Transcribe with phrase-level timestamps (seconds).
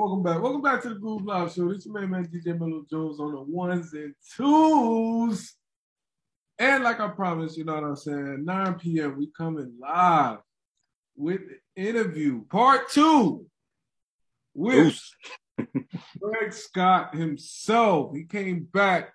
[0.00, 0.40] Welcome back.
[0.40, 1.68] Welcome back to the Groove Live Show.
[1.68, 5.54] This is your man DJ Melo Jones on the ones and twos.
[6.58, 8.46] And like I promised, you know what I'm saying?
[8.46, 9.18] 9 p.m.
[9.18, 10.38] We coming live
[11.16, 11.42] with
[11.76, 13.44] interview part two
[14.54, 14.98] with
[15.58, 15.68] Craig
[16.54, 18.16] Scott himself.
[18.16, 19.12] He came back,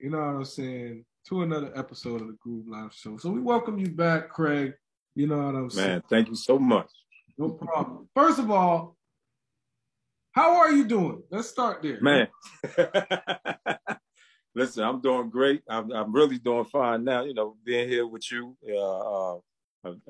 [0.00, 3.18] you know what I'm saying, to another episode of the Groove Live Show.
[3.18, 4.72] So we welcome you back, Craig.
[5.14, 5.88] You know what I'm saying?
[5.90, 6.90] Man, thank you so much.
[7.38, 8.08] No problem.
[8.16, 8.96] First of all,
[10.34, 11.22] how are you doing?
[11.30, 12.00] Let's start there.
[12.00, 12.28] Man.
[14.56, 15.62] Listen, I'm doing great.
[15.68, 17.24] I'm, I'm really doing fine now.
[17.24, 18.56] You know, being here with you.
[18.68, 19.40] Uh, uh,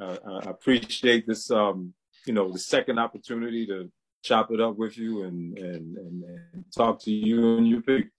[0.00, 1.50] I, I, appreciate this.
[1.50, 1.92] Um,
[2.26, 3.90] you know, the second opportunity to
[4.22, 8.10] chop it up with you and and and, and talk to you and your people.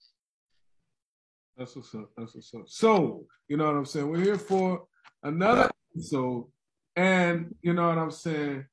[1.56, 2.10] That's what's up.
[2.16, 2.64] That's what's up.
[2.66, 4.08] So, you know what I'm saying?
[4.08, 4.84] We're here for
[5.22, 6.46] another episode.
[6.94, 8.66] And you know what I'm saying?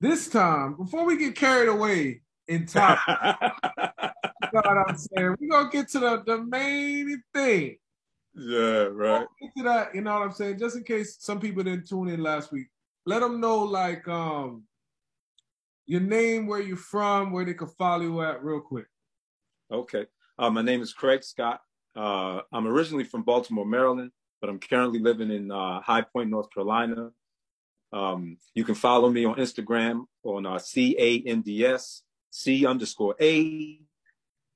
[0.00, 2.22] This time, before we get carried away
[2.52, 2.98] in time.
[3.08, 5.36] you know what I'm saying?
[5.40, 7.76] We're gonna get to the, the main thing.
[8.34, 9.26] Yeah, right.
[9.40, 10.58] Get to that, you know what I'm saying?
[10.58, 12.68] Just in case some people didn't tune in last week,
[13.04, 14.64] let them know like um
[15.86, 18.86] your name, where you're from, where they can follow you at, real quick.
[19.70, 20.06] Okay.
[20.38, 21.60] Uh, my name is Craig Scott.
[21.94, 26.48] Uh, I'm originally from Baltimore, Maryland, but I'm currently living in uh, High Point, North
[26.54, 27.10] Carolina.
[27.92, 32.66] Um, you can follow me on Instagram on uh, C A N D S C
[32.66, 33.78] underscore A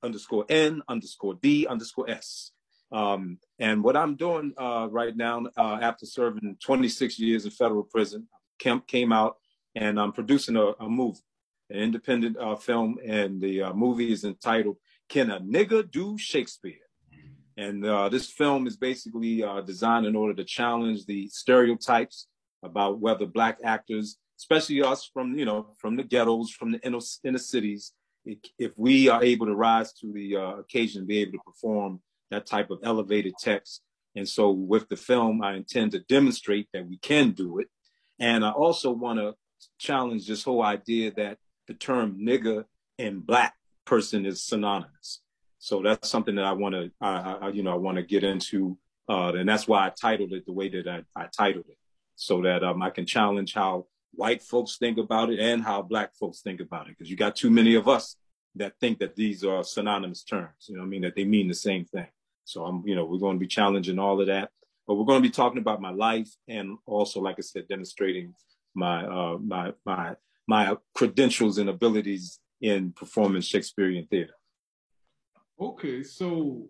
[0.01, 2.51] underscore N underscore D underscore S.
[2.91, 7.83] Um, and what I'm doing uh, right now, uh, after serving 26 years in federal
[7.83, 8.27] prison,
[8.59, 9.37] Kemp came out
[9.75, 11.19] and I'm producing a, a movie,
[11.69, 16.87] an independent uh, film, and the uh, movie is entitled "Can a Nigga Do Shakespeare?"
[17.57, 22.27] And uh, this film is basically uh, designed in order to challenge the stereotypes
[22.63, 26.99] about whether black actors especially us from you know from the ghettos, from the inner,
[27.23, 27.93] inner cities.
[28.59, 32.45] If we are able to rise to the uh, occasion, be able to perform that
[32.45, 33.81] type of elevated text,
[34.15, 37.67] and so with the film, I intend to demonstrate that we can do it,
[38.19, 39.35] and I also want to
[39.77, 41.37] challenge this whole idea that
[41.67, 42.65] the term nigger
[42.99, 43.55] and black
[43.85, 45.21] person is synonymous.
[45.59, 48.23] So that's something that I want to, I, I, you know, I want to get
[48.23, 48.77] into,
[49.09, 51.77] uh, and that's why I titled it the way that I, I titled it,
[52.15, 53.85] so that um, I can challenge how
[54.17, 56.95] white folks think about it and how black folks think about it.
[56.97, 58.17] Because you got too many of us
[58.57, 61.53] that think that these are synonymous terms you know i mean that they mean the
[61.53, 62.07] same thing.
[62.45, 64.49] So i'm you know we're going to be challenging all of that
[64.87, 68.33] but we're going to be talking about my life and also like i said demonstrating
[68.73, 70.15] my uh my my
[70.47, 74.33] my credentials and abilities in performing shakespearean theater.
[75.59, 76.69] Okay so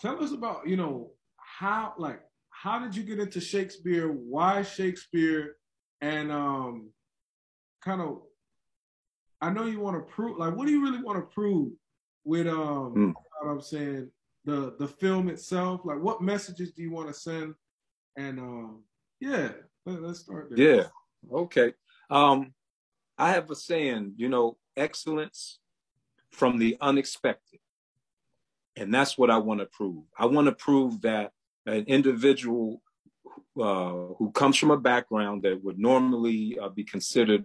[0.00, 2.20] tell us about you know how like
[2.50, 4.08] how did you get into shakespeare?
[4.08, 5.56] Why shakespeare
[6.02, 6.90] and um,
[7.82, 8.20] kind of,
[9.40, 10.36] I know you want to prove.
[10.38, 11.72] Like, what do you really want to prove
[12.24, 12.94] with um?
[12.94, 13.14] Mm.
[13.40, 14.10] what I'm saying
[14.44, 15.82] the the film itself.
[15.84, 17.54] Like, what messages do you want to send?
[18.16, 18.84] And um,
[19.20, 19.50] yeah,
[19.86, 20.76] let, us start there.
[20.76, 20.84] Yeah.
[21.32, 21.72] Okay.
[22.10, 22.52] Um,
[23.16, 24.14] I have a saying.
[24.16, 25.58] You know, excellence
[26.30, 27.60] from the unexpected.
[28.76, 30.04] And that's what I want to prove.
[30.18, 31.32] I want to prove that
[31.66, 32.80] an individual
[33.60, 37.44] uh, who comes from a background that would normally uh, be considered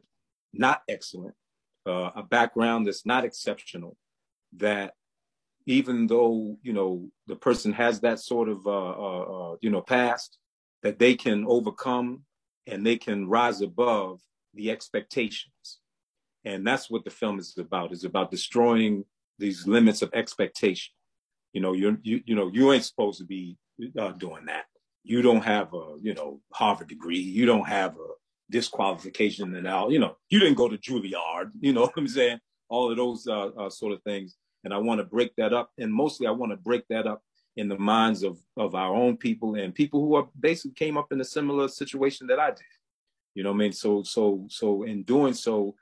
[0.53, 1.35] not excellent,
[1.85, 3.97] uh, a background that's not exceptional,
[4.53, 4.93] that
[5.65, 8.89] even though you know the person has that sort of uh,
[9.51, 10.37] uh, you know past,
[10.81, 12.23] that they can overcome
[12.65, 14.21] and they can rise above
[14.53, 15.79] the expectations,
[16.45, 17.91] and that's what the film is about.
[17.91, 19.03] Is about destroying
[19.39, 20.93] these limits of expectation.
[21.51, 23.57] You know, you you you know you ain't supposed to be
[24.17, 24.65] doing that
[25.07, 28.09] you don't have a you know Harvard degree, you don't have a
[28.49, 32.39] disqualification and you know, you didn't go to Juilliard, you know what I'm saying?
[32.69, 35.71] All of those uh, uh, sort of things, and I want to break that up,
[35.77, 37.21] and mostly I want to break that up
[37.55, 41.11] in the minds of of our own people and people who are basically came up
[41.11, 42.73] in a similar situation that I did.
[43.33, 43.73] You know what I mean?
[43.73, 45.75] So so so in doing so,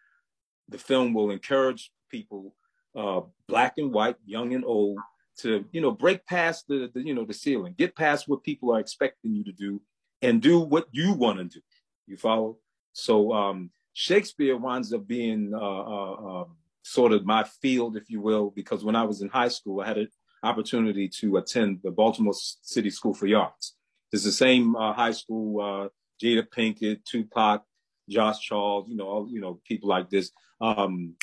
[0.69, 2.55] the film will encourage people,
[2.95, 5.00] uh, black and white, young and old,
[5.39, 7.75] to you know break past the, the you know the ceiling.
[7.77, 9.81] Get past what people are expecting you to do
[10.21, 11.61] and do what you want to do.
[12.07, 12.57] You follow?
[12.93, 16.45] So um shakespeare winds up being uh, uh, uh,
[16.83, 19.87] sort of my field if you will because when i was in high school i
[19.87, 20.09] had an
[20.43, 23.75] opportunity to attend the baltimore city school for the arts.
[24.11, 25.88] It's the same uh, high school uh,
[26.21, 27.63] jada pinkett tupac
[28.09, 30.31] josh charles you know all you know people like this.
[30.61, 31.15] Um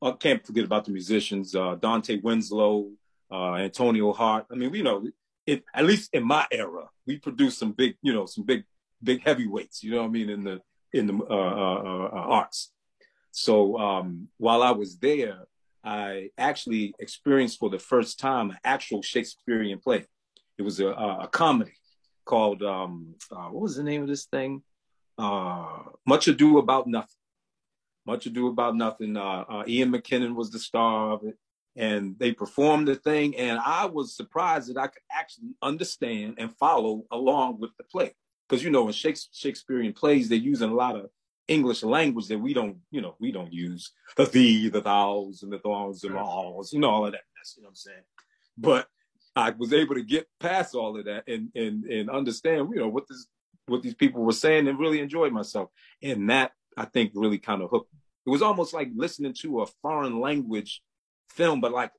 [0.00, 2.88] I can't forget about the musicians, uh, Dontae Winslow,
[3.30, 4.46] uh, Antonio Hart.
[4.50, 5.06] I mean, we know
[5.46, 8.64] it, at least in my era, we produced some big, you know, some big,
[9.02, 9.82] big heavyweights.
[9.82, 10.60] You know what I mean in the
[10.92, 12.72] in the uh, uh, uh, arts.
[13.30, 15.46] So um, while I was there,
[15.84, 20.06] I actually experienced for the first time an actual Shakespearean play.
[20.58, 21.72] It was a, a comedy
[22.24, 24.62] called um, uh, what was the name of this thing?
[25.16, 27.08] Uh, Much Ado About Nothing.
[28.06, 29.16] Much Ado About Nothing.
[29.16, 31.38] Uh, uh, Ian McKellen was the star of it,
[31.76, 33.36] and they performed the thing.
[33.36, 38.14] And I was surprised that I could actually understand and follow along with the play,
[38.48, 41.10] because you know in Shakespearean plays they're using a lot of
[41.46, 45.52] English language that we don't, you know, we don't use the thee, the thous, and
[45.52, 47.22] the thons and the alls, you know, all of that.
[47.36, 48.02] That's you know what I'm saying.
[48.56, 48.86] But
[49.34, 52.88] I was able to get past all of that and and and understand, you know,
[52.88, 53.26] what this
[53.66, 55.70] what these people were saying and really enjoyed myself.
[56.02, 58.00] And that I think really kind of hooked me.
[58.26, 60.82] It was almost like listening to a foreign language
[61.30, 61.92] film, but like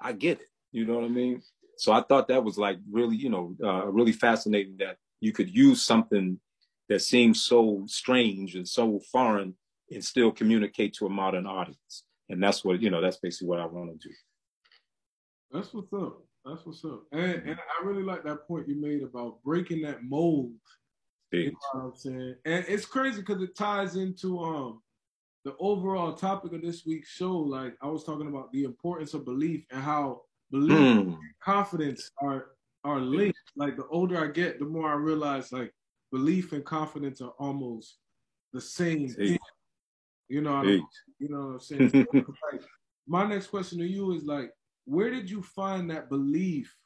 [0.00, 0.48] I get it.
[0.72, 1.42] You know what I mean?
[1.78, 5.54] So I thought that was like really, you know, uh, really fascinating that you could
[5.54, 6.40] use something
[6.88, 9.54] that seems so strange and so foreign
[9.90, 12.04] and still communicate to a modern audience.
[12.28, 14.14] And that's what, you know, that's basically what I want to do.
[15.52, 16.22] That's what's up.
[16.44, 17.04] That's what's up.
[17.12, 20.52] And, and I really like that point you made about breaking that mold.
[21.30, 21.46] Big.
[21.46, 22.34] You know what I'm saying?
[22.44, 24.82] And it's crazy because it ties into um
[25.46, 27.38] the overall topic of this week's show.
[27.38, 31.00] Like I was talking about the importance of belief and how belief mm.
[31.00, 32.48] and confidence are
[32.82, 33.38] are linked.
[33.54, 35.72] Like the older I get, the more I realize like
[36.10, 37.98] belief and confidence are almost
[38.52, 39.38] the same thing.
[40.28, 42.06] You know, you know what I'm saying.
[42.12, 42.62] like,
[43.06, 44.50] my next question to you is like,
[44.84, 46.76] where did you find that belief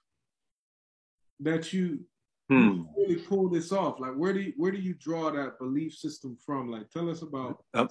[1.40, 2.00] that you,
[2.50, 2.82] hmm.
[2.96, 4.00] really pull this off?
[4.00, 6.70] Like, where do you, where do you draw that belief system from?
[6.70, 7.64] Like, tell us about.
[7.74, 7.86] Uh,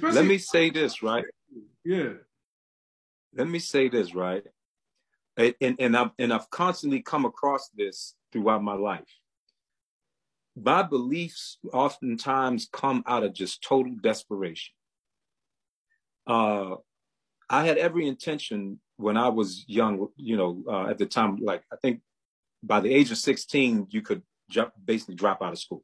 [0.00, 1.24] let me say this, right?
[1.84, 2.14] Yeah.
[3.34, 4.44] Let me say this, right?
[5.36, 9.08] And and I've and I've constantly come across this throughout my life
[10.56, 14.72] my beliefs oftentimes come out of just total desperation.
[16.26, 16.76] Uh,
[17.48, 21.62] I had every intention when I was young, you know, uh, at the time, like
[21.72, 22.00] I think
[22.62, 25.82] by the age of 16, you could jump, basically drop out of school.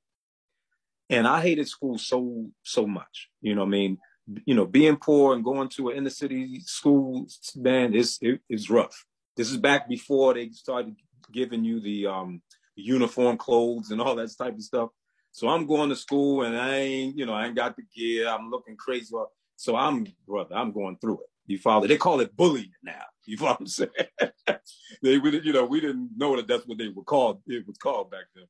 [1.08, 3.98] And I hated school so, so much, you know I mean?
[4.44, 8.68] You know, being poor and going to an inner city school, man, it's, it, it's
[8.68, 9.04] rough.
[9.36, 10.96] This is back before they started
[11.32, 12.42] giving you the, um,
[12.76, 14.90] uniform clothes and all that type of stuff.
[15.32, 18.28] So I'm going to school and I ain't, you know, I ain't got the gear.
[18.28, 19.14] I'm looking crazy.
[19.56, 21.30] So I'm, brother, I'm going through it.
[21.46, 21.86] You follow?
[21.86, 22.92] They call it bullying now.
[23.28, 23.90] You follow what I'm saying?
[25.02, 27.42] they, we, you know, we didn't know that that's what they were called.
[27.48, 28.44] It was called back then.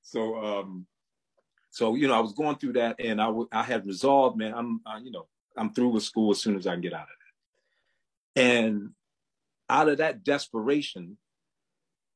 [0.00, 0.86] So, um,
[1.70, 4.54] so you know, I was going through that, and I, w- I had resolved, man.
[4.54, 7.02] I'm, uh, you know, I'm through with school as soon as I can get out
[7.02, 7.08] of
[8.36, 8.42] that.
[8.42, 8.90] And
[9.68, 11.18] out of that desperation,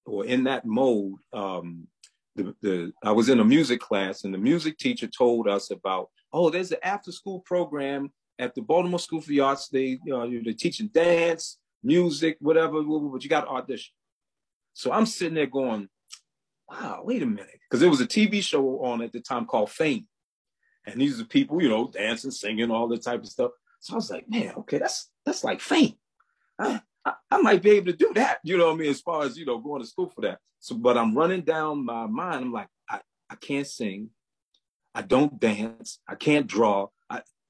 [0.07, 1.87] or in that mode, um,
[2.35, 6.09] the, the I was in a music class and the music teacher told us about,
[6.33, 8.11] oh, there's an after school program
[8.41, 9.69] at the Baltimore School for the Arts.
[9.69, 13.93] They, you know, they're teaching dance, music, whatever, but you got to audition.
[14.73, 15.89] So I'm sitting there going,
[16.69, 17.61] wow, wait a minute.
[17.69, 20.07] Because there was a TV show on at the time called Fame.
[20.87, 23.51] And these are people, you know, dancing, singing, all that type of stuff.
[23.81, 25.95] So I was like, man, okay, that's that's like fame.
[26.59, 26.81] I,
[27.31, 29.39] I, might be able to do that, you know what I mean, as far as,
[29.39, 30.39] you know, going to school for that.
[30.59, 32.45] So, but I'm running down my mind.
[32.45, 34.11] I'm like, I, I can't sing.
[34.95, 36.01] I don't dance.
[36.07, 36.89] I can't draw.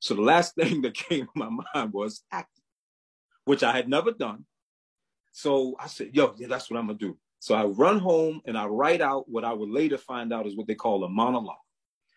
[0.00, 2.64] So the last thing that came to my mind was acting,
[3.45, 4.45] which I had never done.
[5.33, 7.16] So I said, yo, yeah, that's what I'm to do.
[7.38, 10.57] So I run home and I write out what I would later find out is
[10.57, 11.57] what they call a monologue.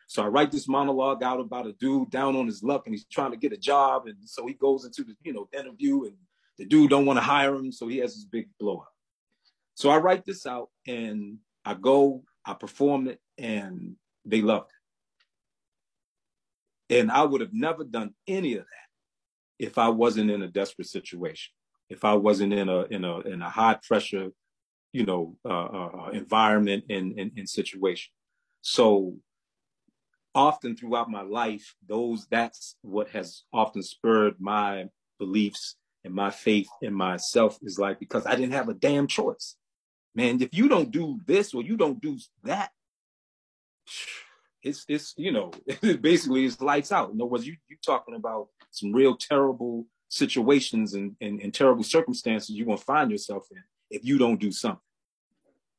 [0.07, 3.05] So I write this monologue out about a dude down on his luck and he's
[3.05, 4.07] trying to get a job.
[4.07, 6.15] And so he goes into the, you know, interview and
[6.57, 8.85] the dude don't want to hire him, so he has this big blowout.
[9.75, 14.82] So I write this out and I go, I perform it, and they loved it.
[16.89, 20.87] And I would have never done any of that if I wasn't in a desperate
[20.87, 21.53] situation,
[21.89, 24.29] if I wasn't in a in a in a high pressure,
[24.91, 28.11] you know, uh, uh, uh environment and, situation.
[28.61, 29.15] So
[30.35, 34.85] often throughout my life, those that's what has often spurred my
[35.19, 39.55] beliefs and my faith in myself is like because I didn't have a damn choice.
[40.15, 42.71] Man, if you don't do this or you don't do that,
[44.63, 45.51] it's it's you know
[46.01, 47.11] basically it's lights out.
[47.11, 51.83] In other words, you you talking about some real terrible situations and, and, and terrible
[51.83, 54.79] circumstances you're gonna find yourself in if you don't do something.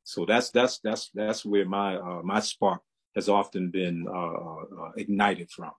[0.03, 2.81] So that's that's that's that's where my uh, my spark
[3.15, 4.33] has often been uh,
[4.83, 5.71] uh, ignited from.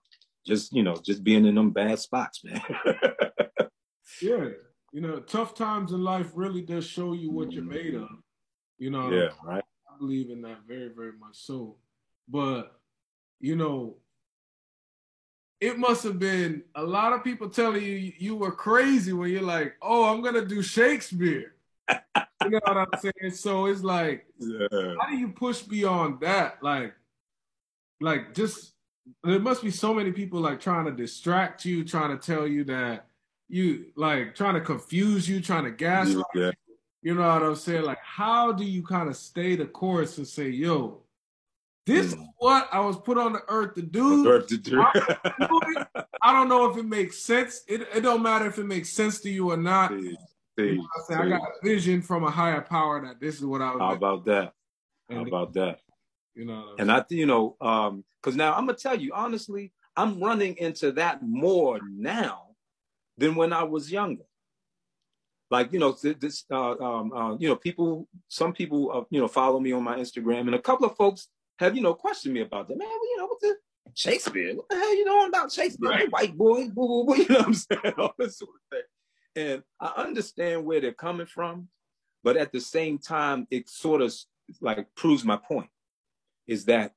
[0.45, 2.61] Just you know, just being in them bad spots, man.
[4.21, 4.49] Yeah,
[4.91, 8.07] you know, tough times in life really does show you what you're made of.
[8.77, 9.63] You know, yeah, right.
[9.91, 11.75] I believe in that very, very much so.
[12.27, 12.71] But
[13.39, 13.95] you know,
[15.59, 19.41] it must have been a lot of people telling you you were crazy when you're
[19.41, 21.55] like, oh, I'm gonna do Shakespeare.
[21.89, 23.33] you know what I'm saying?
[23.33, 24.95] So it's like, yeah.
[24.99, 26.61] how do you push beyond that?
[26.61, 26.93] Like,
[27.99, 28.73] like just
[29.23, 32.63] there must be so many people like trying to distract you, trying to tell you
[32.65, 33.07] that
[33.49, 36.47] you like trying to confuse you, trying to gaslight yeah.
[36.47, 36.51] you.
[37.01, 37.83] You know what I'm saying?
[37.83, 41.01] Like, how do you kind of stay the course and say, yo,
[41.87, 42.21] this mm.
[42.21, 44.29] is what I was put on the earth to do.
[44.29, 44.81] Earth to do.
[44.81, 45.85] I,
[46.21, 47.61] I, don't know if it makes sense.
[47.65, 49.91] It, it don't matter if it makes sense to you or not.
[49.91, 50.17] See,
[50.59, 53.61] see, you know I got a vision from a higher power that this is what
[53.61, 53.79] I was.
[53.79, 54.53] How about that?
[55.09, 55.79] How about that?
[56.35, 60.21] You know, and I, you know, um, because now I'm gonna tell you honestly, I'm
[60.21, 62.47] running into that more now
[63.17, 64.25] than when I was younger.
[65.49, 69.29] Like you know, this, uh, um, uh, you know, people, some people, uh, you know,
[69.29, 71.29] follow me on my Instagram, and a couple of folks
[71.59, 72.77] have you know questioned me about that.
[72.77, 73.55] Man, you know what the
[73.93, 74.55] Shakespeare?
[74.55, 75.89] What the hell you know about Shakespeare?
[75.89, 76.11] Right.
[76.11, 77.93] White boy, boo, boo, boo, you know what I'm saying?
[77.97, 78.81] All this sort of thing.
[79.35, 81.67] And I understand where they're coming from,
[82.23, 84.13] but at the same time, it sort of
[84.61, 85.69] like proves my point
[86.47, 86.93] is that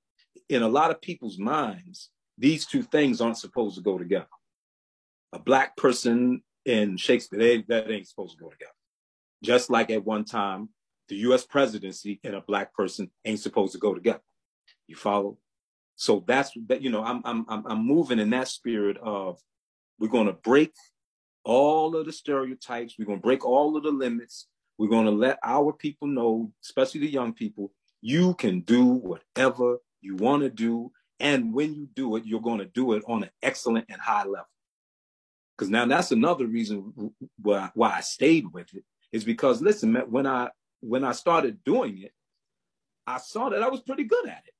[0.49, 4.29] in a lot of people's minds, these two things aren't supposed to go together.
[5.33, 8.73] A black person in Shakespeare, they, that ain't supposed to go together.
[9.43, 10.71] Just like at one time,
[11.09, 14.23] the US presidency and a black person ain't supposed to go together.
[14.90, 15.38] You follow?
[15.94, 16.82] So that's that.
[16.82, 19.40] You know, I'm I'm I'm moving in that spirit of
[20.00, 20.73] we're going to break
[21.44, 22.97] all of the stereotypes.
[22.99, 24.49] We're going to break all of the limits.
[24.78, 27.70] We're going to let our people know, especially the young people,
[28.00, 32.59] you can do whatever you want to do, and when you do it, you're going
[32.59, 34.49] to do it on an excellent and high level.
[35.56, 38.82] Because now that's another reason why why I stayed with it
[39.12, 42.12] is because listen, when I when I started doing it,
[43.06, 44.54] I saw that I was pretty good at it.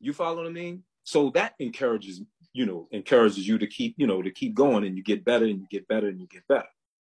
[0.00, 0.82] You follow what I mean?
[1.04, 4.96] So that encourages, you know, encourages you to keep, you know, to keep going and
[4.96, 6.68] you get better and you get better and you get better.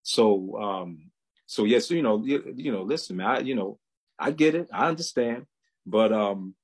[0.03, 1.11] So, um,
[1.45, 3.79] so yes, you know, you, you know, listen, man, I, you know,
[4.19, 5.45] I get it, I understand,
[5.85, 6.55] but um,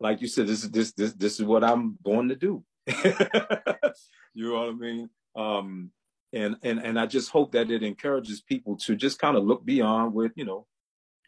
[0.00, 2.64] like you said, this is this this this is what I'm born to do.
[2.86, 5.10] you know what I mean?
[5.36, 5.90] Um,
[6.32, 9.64] and and and I just hope that it encourages people to just kind of look
[9.64, 10.66] beyond what you know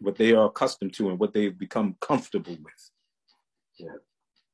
[0.00, 2.90] what they are accustomed to and what they've become comfortable with.
[3.78, 3.96] Yeah.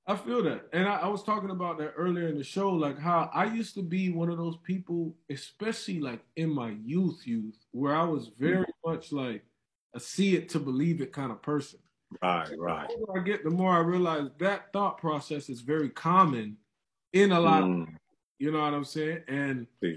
[0.09, 0.69] I feel that.
[0.73, 3.75] And I, I, was talking about that earlier in the show, like how I used
[3.75, 8.31] to be one of those people, especially like in my youth, youth, where I was
[8.39, 8.91] very mm-hmm.
[8.91, 9.45] much like
[9.95, 11.81] a see it to believe it kind of person.
[12.23, 12.89] Right, right.
[12.89, 16.57] The more I get, the more I realize that thought process is very common
[17.13, 17.83] in a lot mm.
[17.83, 17.89] of
[18.39, 19.25] you know what I'm saying?
[19.29, 19.97] And yeah.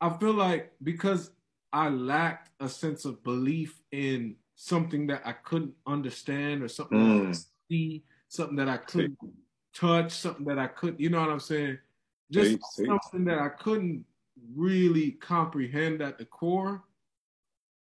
[0.00, 1.30] I feel like because
[1.74, 7.30] I lacked a sense of belief in something that I couldn't understand or something mm.
[7.30, 9.18] I see, something that I couldn't
[9.74, 11.78] touch, something that I couldn't, you know what I'm saying?
[12.30, 14.04] Just something that I couldn't
[14.54, 16.82] really comprehend at the core.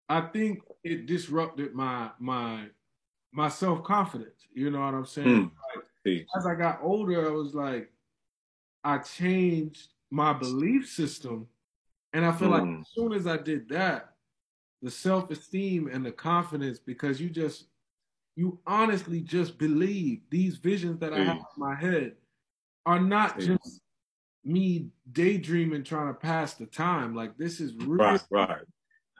[0.09, 2.67] I think it disrupted my my
[3.33, 4.47] my self confidence.
[4.53, 5.27] You know what I'm saying?
[5.27, 5.51] Mm.
[6.05, 7.91] Like, as I got older, I was like,
[8.83, 11.47] I changed my belief system,
[12.13, 12.79] and I feel like hmm.
[12.79, 14.13] as soon as I did that,
[14.81, 17.65] the self esteem and the confidence, because you just
[18.37, 22.13] you honestly just believe these visions that I have in my head
[22.85, 23.81] are not just
[24.45, 27.15] me daydreaming trying to pass the time.
[27.15, 28.61] Like this is real right, right.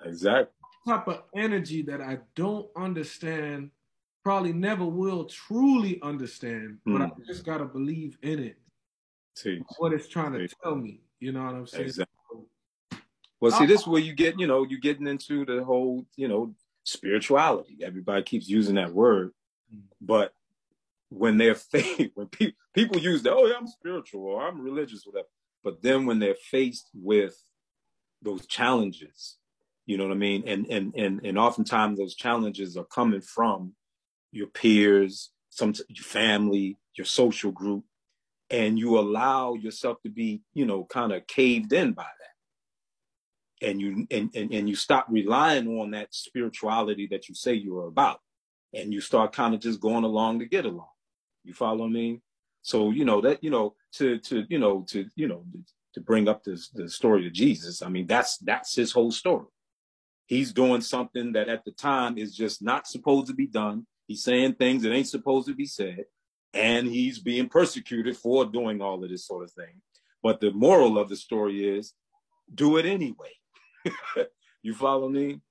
[0.05, 0.53] Exactly.
[0.87, 3.71] Type of energy that I don't understand,
[4.23, 6.93] probably never will truly understand, mm.
[6.93, 7.23] but I hmm.
[7.25, 8.57] just gotta believe in it.
[9.33, 9.61] See.
[9.79, 11.01] What it's trying to tell me.
[11.19, 11.85] You know what I'm saying?
[11.85, 12.13] Exactly.
[13.39, 16.27] Well, see, this is where you get, you know, you're getting into the whole, you
[16.27, 16.53] know,
[16.87, 17.79] spirituality.
[17.83, 19.31] Everybody keeps using that word,
[20.01, 20.33] but
[21.09, 25.03] when they're faced, when pe- people use that, oh, yeah, I'm spiritual or I'm religious,
[25.05, 25.27] whatever.
[25.63, 27.35] But then when they're faced with
[28.21, 29.37] those challenges,
[29.85, 33.73] you know what I mean, and and and and oftentimes those challenges are coming from
[34.31, 37.85] your peers, some your family, your social group,
[38.49, 42.36] and you allow yourself to be, you know, kind of caved in by that
[43.61, 47.87] and you and, and, and you stop relying on that spirituality that you say you're
[47.87, 48.19] about
[48.73, 50.89] and you start kind of just going along to get along.
[51.43, 52.21] You follow me?
[52.61, 55.43] So you know that you know to to you know to you know
[55.93, 59.47] to bring up this the story of jesus i mean that's that's his whole story.
[60.25, 63.87] He's doing something that at the time is just not supposed to be done.
[64.07, 66.03] He's saying things that ain't supposed to be said
[66.53, 69.81] and he's being persecuted for doing all of this sort of thing.
[70.21, 71.93] But the moral of the story is
[72.53, 73.31] do it anyway
[74.61, 75.41] you follow me?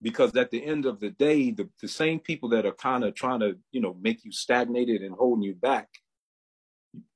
[0.00, 3.14] Because at the end of the day, the, the same people that are kind of
[3.14, 5.88] trying to, you know, make you stagnated and holding you back,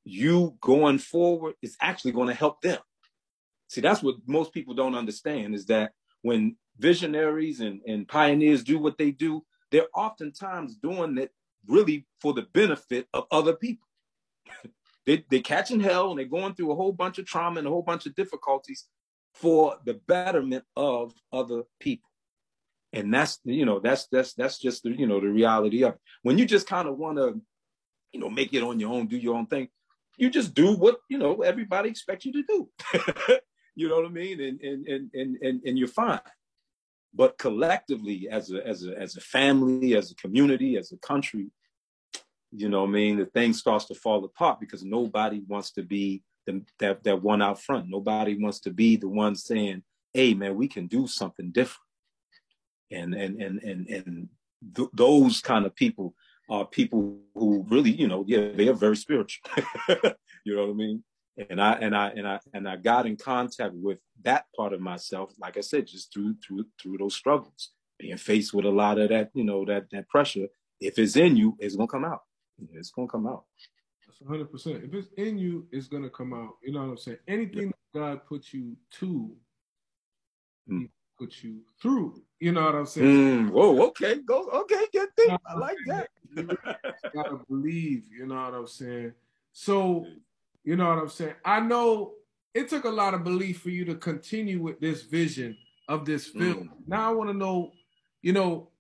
[0.05, 2.79] you going forward is actually going to help them.
[3.69, 5.93] See, that's what most people don't understand is that
[6.23, 11.33] when visionaries and, and pioneers do what they do, they're oftentimes doing it
[11.67, 13.89] really for the benefit of other people.
[15.07, 17.71] they, they're catching hell and they're going through a whole bunch of trauma and a
[17.71, 18.87] whole bunch of difficulties
[19.41, 22.09] for the betterment of other people.
[22.93, 26.01] And that's you know that's that's that's just the you know the reality of it.
[26.23, 27.41] When you just kind of want to
[28.13, 29.69] you know make it on your own, do your own thing,
[30.17, 32.69] you just do what you know everybody expects you to do.
[33.75, 34.41] you know what I mean?
[34.41, 36.21] And and and and and, and you're fine.
[37.13, 41.51] But collectively, as a as a as a family, as a community, as a country,
[42.53, 45.83] you know what I mean, the thing starts to fall apart because nobody wants to
[45.83, 47.89] be the, that that one out front.
[47.89, 51.89] Nobody wants to be the one saying, "Hey, man, we can do something different."
[52.91, 54.29] And and and and and
[54.75, 56.15] th- those kind of people
[56.49, 59.51] are people who really, you know, yeah, they are very spiritual.
[60.45, 61.05] you know what I mean?
[61.51, 64.81] And I and I and I and I got in contact with that part of
[64.81, 68.99] myself, like I said, just through through through those struggles, being faced with a lot
[68.99, 70.47] of that, you know, that that pressure.
[70.81, 72.21] If it's in you, it's gonna come out.
[72.73, 73.45] It's gonna come out.
[74.19, 74.51] That's 100.
[74.51, 76.57] percent If it's in you, it's gonna come out.
[76.63, 77.19] You know what I'm saying?
[77.29, 78.01] Anything yeah.
[78.01, 79.33] God puts you to,
[80.71, 80.81] mm.
[80.81, 82.23] He puts you through.
[82.41, 83.49] You know what I'm saying?
[83.49, 83.51] Mm.
[83.51, 85.39] Whoa, okay, go, okay, get deep.
[85.47, 86.09] I like that.
[86.35, 86.49] you
[87.15, 88.05] gotta believe.
[88.11, 89.13] You know what I'm saying?
[89.53, 90.07] So,
[90.65, 91.35] you know what I'm saying?
[91.45, 92.13] I know
[92.55, 95.57] it took a lot of belief for you to continue with this vision
[95.89, 96.69] of this film.
[96.69, 96.89] Mm.
[96.89, 97.73] Now I want to know,
[98.23, 98.71] you know,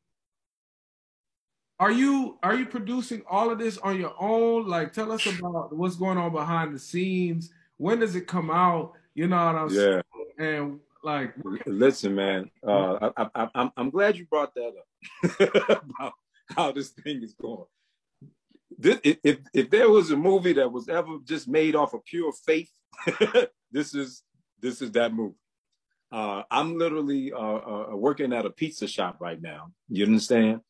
[1.78, 4.66] are you are you producing all of this on your own?
[4.66, 7.50] Like, tell us about what's going on behind the scenes.
[7.76, 8.92] When does it come out?
[9.14, 10.00] You know what I'm yeah.
[10.00, 10.02] saying?
[10.38, 11.34] And like,
[11.66, 16.12] listen, man, uh, I, I, I'm I'm glad you brought that up about
[16.54, 17.66] how this thing is going.
[18.78, 22.32] This, if if there was a movie that was ever just made off of pure
[22.32, 22.70] faith,
[23.70, 24.22] this is
[24.60, 25.36] this is that movie.
[26.10, 29.72] Uh, I'm literally uh, uh, working at a pizza shop right now.
[29.88, 30.60] You understand?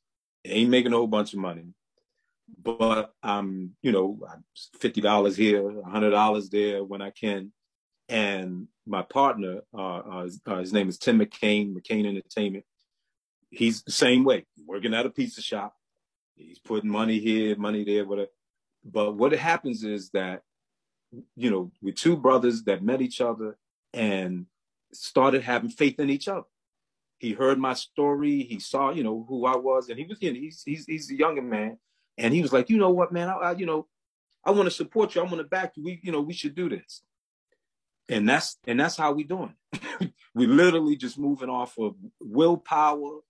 [0.49, 1.67] Ain't making a whole bunch of money,
[2.63, 4.19] but I'm, you know,
[4.79, 7.53] fifty dollars here, hundred dollars there when I can.
[8.09, 12.65] And my partner, uh, uh, uh, his name is Tim McCain, McCain Entertainment.
[13.51, 15.75] He's the same way, working at a pizza shop.
[16.37, 18.31] He's putting money here, money there, whatever.
[18.85, 20.43] But what happens is that,
[21.35, 23.57] you know, we're two brothers that met each other
[23.93, 24.47] and
[24.93, 26.47] started having faith in each other
[27.19, 28.43] he heard my story.
[28.43, 31.11] He saw, you know, who I was, and he was, you know, he's he's he's
[31.11, 31.79] a younger man,
[32.19, 33.87] and he was like, you know what, man, I, I you know,
[34.45, 35.21] I want to support you.
[35.21, 35.85] I want to back you.
[35.85, 37.03] We, you know, we should do this.
[38.09, 39.55] And that's and that's how we doing.
[40.35, 43.21] we literally just moving off of willpower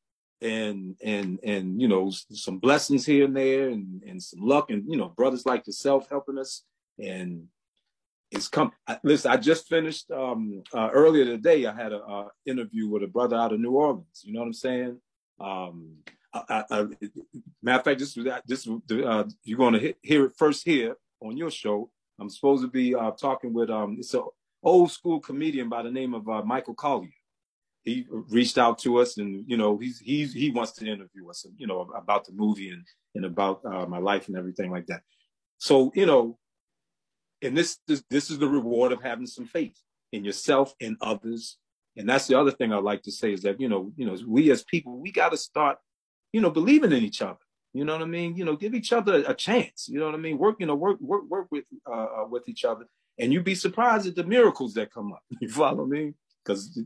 [0.42, 4.84] and and and you know some blessings here and there and and some luck and
[4.86, 6.62] you know brothers like yourself helping us
[6.98, 7.46] and
[8.48, 8.72] come.
[9.02, 11.66] Listen, I just finished um, uh, earlier today.
[11.66, 14.22] I had an interview with a brother out of New Orleans.
[14.22, 15.00] You know what I'm saying?
[15.40, 15.96] Um,
[16.32, 16.86] I, I, I,
[17.62, 21.50] matter of fact, this this uh, you're going to hear it first here on your
[21.50, 21.90] show.
[22.18, 24.24] I'm supposed to be uh, talking with um, it's an
[24.62, 27.10] old school comedian by the name of uh, Michael Colyar.
[27.84, 31.46] He reached out to us, and you know he's he's he wants to interview us,
[31.56, 35.02] you know, about the movie and and about uh, my life and everything like that.
[35.58, 36.38] So you know,
[37.42, 39.78] and this, this this is the reward of having some faith
[40.12, 41.58] in yourself and others.
[41.96, 44.16] And that's the other thing i'd like to say is that you know you know
[44.26, 45.78] we as people we got to start
[46.32, 47.38] you know believing in each other.
[47.72, 48.36] You know what i mean?
[48.36, 49.88] You know give each other a chance.
[49.88, 50.38] You know what i mean?
[50.38, 52.86] Work you know work work work with uh, uh with each other.
[53.18, 55.22] And you'd be surprised at the miracles that come up.
[55.40, 56.14] You follow me?
[56.44, 56.78] Because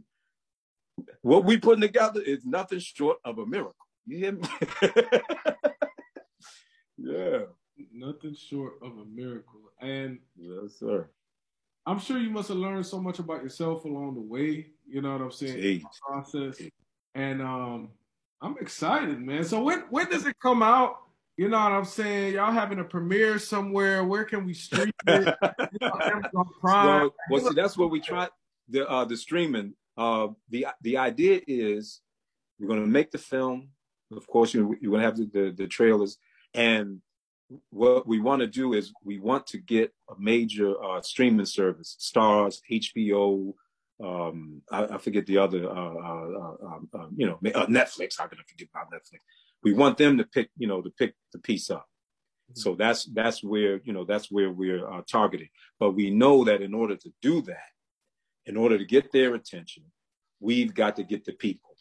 [1.22, 3.74] what we putting together is nothing short of a miracle.
[4.06, 4.48] You hear me?
[7.02, 7.44] Yeah
[7.92, 9.60] nothing short of a miracle.
[9.80, 11.08] And yes, sir.
[11.86, 14.66] I'm sure you must have learned so much about yourself along the way.
[14.86, 15.82] You know what I'm saying?
[16.06, 16.60] Process.
[17.14, 17.88] And um,
[18.40, 19.44] I'm excited, man.
[19.44, 20.98] So when when does it come out?
[21.36, 22.34] You know what I'm saying?
[22.34, 24.04] Y'all having a premiere somewhere?
[24.04, 25.34] Where can we stream it?
[25.82, 27.00] Amazon Prime.
[27.00, 28.28] Well, well, see, that's what we try.
[28.68, 29.74] The uh, the streaming.
[29.96, 32.00] Uh, the the idea is
[32.58, 33.70] we're going to make the film.
[34.14, 36.18] Of course, you're, you're going to have the, the, the trailers,
[36.52, 37.00] and
[37.70, 41.96] what we want to do is we want to get a major uh, streaming service,
[42.00, 43.54] Starz, HBO,
[44.02, 48.14] um, I, I, forget the other, uh, uh, um, um, you know, uh, Netflix.
[48.18, 49.18] How can I forget about Netflix?
[49.62, 51.86] We want them to pick, you know, to pick the piece up.
[52.50, 52.60] Mm-hmm.
[52.60, 55.50] So that's that's where you know that's where we're uh, targeting.
[55.78, 57.70] But we know that in order to do that,
[58.46, 59.84] in order to get their attention,
[60.40, 61.76] we've got to get the people.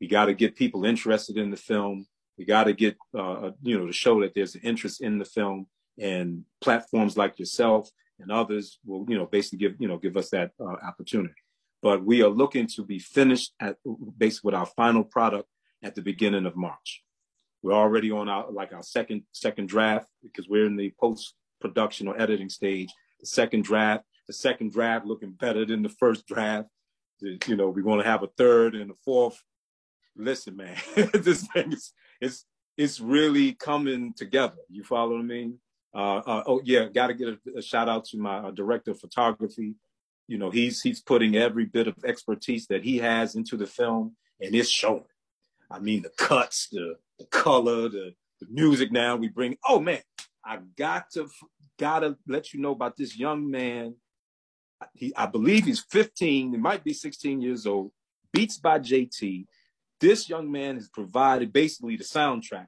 [0.00, 2.06] We got to get people interested in the film.
[2.38, 5.24] We got to get, uh, you know, to show that there's an interest in the
[5.24, 5.66] film.
[5.98, 10.30] and platforms like yourself and others will, you know, basically give, you know, give us
[10.30, 11.34] that uh, opportunity.
[11.82, 13.76] But we are looking to be finished at
[14.16, 15.48] basically with our final product
[15.82, 17.02] at the beginning of March.
[17.62, 22.08] We're already on our like our second second draft because we're in the post production
[22.08, 22.90] or editing stage.
[23.20, 26.68] The second draft, the second draft looking better than the first draft.
[27.20, 29.40] You know, we're going to have a third and a fourth.
[30.16, 30.76] Listen, man,
[31.14, 32.44] this thing is it's
[32.76, 34.56] it's really coming together.
[34.70, 35.58] You follow mean?
[35.94, 38.92] Uh, uh, oh yeah, got to get a, a, shout out to my uh, director
[38.92, 39.74] of photography.
[40.26, 44.16] You know, he's he's putting every bit of expertise that he has into the film,
[44.40, 45.04] and it's showing.
[45.70, 48.90] I mean, the cuts, the the color, the, the music.
[48.90, 49.56] Now we bring.
[49.68, 50.00] Oh man,
[50.44, 51.28] I got to
[51.78, 53.96] gotta let you know about this young man.
[54.94, 56.52] He, I believe he's 15.
[56.52, 57.92] He might be 16 years old.
[58.32, 59.46] Beats by JT.
[60.02, 62.66] This young man has provided basically the soundtrack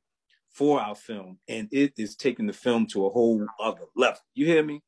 [0.52, 4.20] for our film, and it is taking the film to a whole other level.
[4.36, 4.82] You hear me?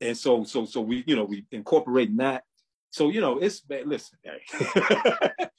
[0.00, 2.44] And so, so, so we, you know, we incorporating that.
[2.92, 4.40] So, you know, it's listen, hey,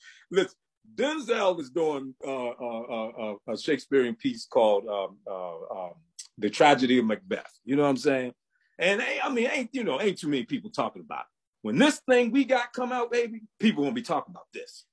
[0.31, 0.57] listen.
[0.95, 5.93] Denzel is doing uh, uh, uh, a Shakespearean piece called um, uh, um,
[6.39, 8.33] "The Tragedy of Macbeth." You know what I'm saying?
[8.79, 11.27] And I mean, ain't you know, ain't too many people talking about it.
[11.61, 14.85] When this thing we got come out, baby, people gonna be talking about this.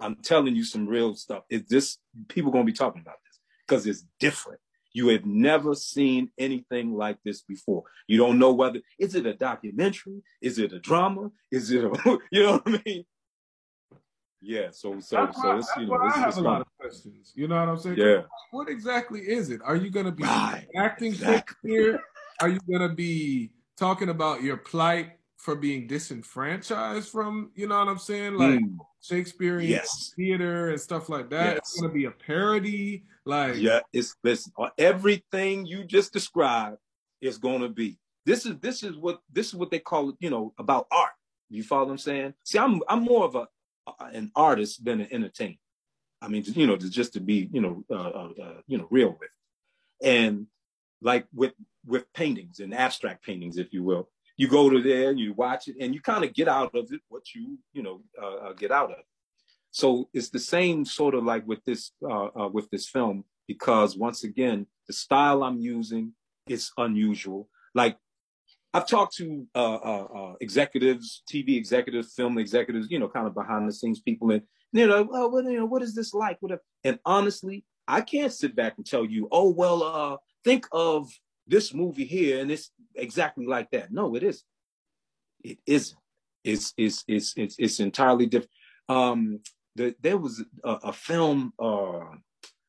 [0.00, 1.44] I'm telling you some real stuff.
[1.50, 4.60] Is this people gonna be talking about this because it's different.
[4.92, 7.84] You have never seen anything like this before.
[8.06, 11.90] You don't know whether is it a documentary, is it a drama, is it a
[12.32, 13.04] you know what I mean?
[14.40, 16.66] Yeah, so so that's so it's you know it's, I have it's a lot of
[16.78, 17.32] questions.
[17.34, 17.96] You know what I'm saying?
[17.98, 18.22] Yeah.
[18.52, 19.60] What exactly is it?
[19.64, 20.66] Are you going to be Right.
[20.76, 21.70] acting Exactly.
[21.70, 22.00] Shakespeare?
[22.40, 27.50] Are you going to be talking about your plight for being disenfranchised from?
[27.54, 28.34] You know what I'm saying?
[28.34, 30.12] Like Mm, Shakespearean yes.
[30.16, 31.56] theater and stuff like that.
[31.58, 33.04] It's going to be a parody.
[33.24, 36.78] Like Yeah, it's listen, uh, everything you just described
[37.20, 37.98] is gonna be.
[38.26, 41.12] This is this is what this is what they call it, you know, about art.
[41.50, 42.34] You follow what I'm saying?
[42.44, 43.46] See, I'm I'm more of a
[44.00, 45.56] an artist than an entertainer.
[46.20, 48.86] I mean, you know, to- just to be, you know, uh, uh, uh, you know,
[48.90, 49.30] real with.
[50.02, 50.46] And
[51.00, 51.52] like with
[51.86, 55.76] with paintings and abstract paintings, if you will, you go to there, you watch it,
[55.80, 58.70] and you kind of get out of it what you, you know, uh, uh, get
[58.70, 59.04] out of.
[59.70, 63.96] So it's the same sort of like with this uh, uh, with this film because
[63.96, 66.12] once again the style I'm using
[66.48, 67.48] is unusual.
[67.74, 67.98] Like
[68.72, 73.34] I've talked to uh, uh, uh, executives, TV executives, film executives, you know, kind of
[73.34, 76.36] behind the scenes people, and you know, oh, what, you know, what is this like?
[76.40, 76.60] What?
[76.84, 81.10] And honestly, I can't sit back and tell you, oh well, uh, think of
[81.46, 83.92] this movie here, and it's exactly like that.
[83.92, 84.44] No, it isn't.
[85.42, 85.98] It isn't.
[86.44, 88.50] It's it's it's it's, it's entirely different.
[88.88, 89.40] Um,
[89.76, 92.00] the, there was a, a film uh,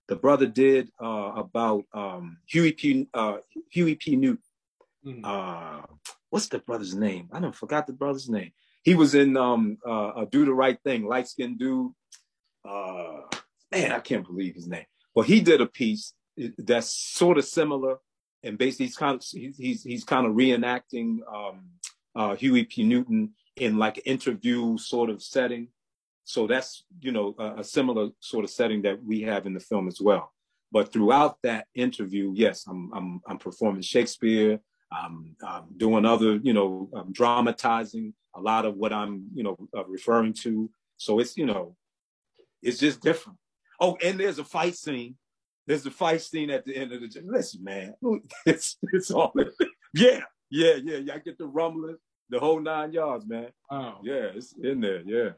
[0.07, 3.07] the brother did uh, about um, Huey P.
[3.13, 3.37] Uh,
[3.71, 4.15] Huey P.
[4.15, 5.23] Newton.
[5.23, 5.81] Uh,
[6.29, 7.29] what's the brother's name?
[7.31, 8.51] I don't forgot the brother's name.
[8.83, 11.91] He was in um, uh, uh, Do the Right Thing, light skinned dude.
[12.67, 13.21] Uh,
[13.71, 14.85] man, I can't believe his name.
[15.13, 16.13] Well, he did a piece
[16.57, 17.97] that's sort of similar,
[18.43, 19.23] and basically he's kind of
[19.57, 21.65] he's he's, kind of reenacting um,
[22.15, 22.83] uh, Huey P.
[22.83, 25.67] Newton in like interview sort of setting.
[26.23, 29.59] So that's you know a, a similar sort of setting that we have in the
[29.59, 30.31] film as well.
[30.71, 34.59] But throughout that interview, yes, I'm I'm I'm performing Shakespeare.
[34.91, 39.57] I'm, I'm doing other, you know, I'm dramatizing a lot of what I'm, you know,
[39.75, 40.69] uh, referring to.
[40.97, 41.75] So it's, you know,
[42.61, 43.37] it's just different.
[43.79, 45.15] Oh, and there's a fight scene.
[45.69, 47.21] There's a fight scene at the end of the.
[47.23, 47.93] Listen, man,
[48.47, 49.31] it's it's all.
[49.93, 51.13] yeah, yeah, yeah, yeah.
[51.13, 51.95] I get the rumbling,
[52.31, 53.49] the whole nine yards, man.
[53.69, 53.99] wow.
[54.03, 55.03] Yeah, it's in there.
[55.05, 55.29] Yeah.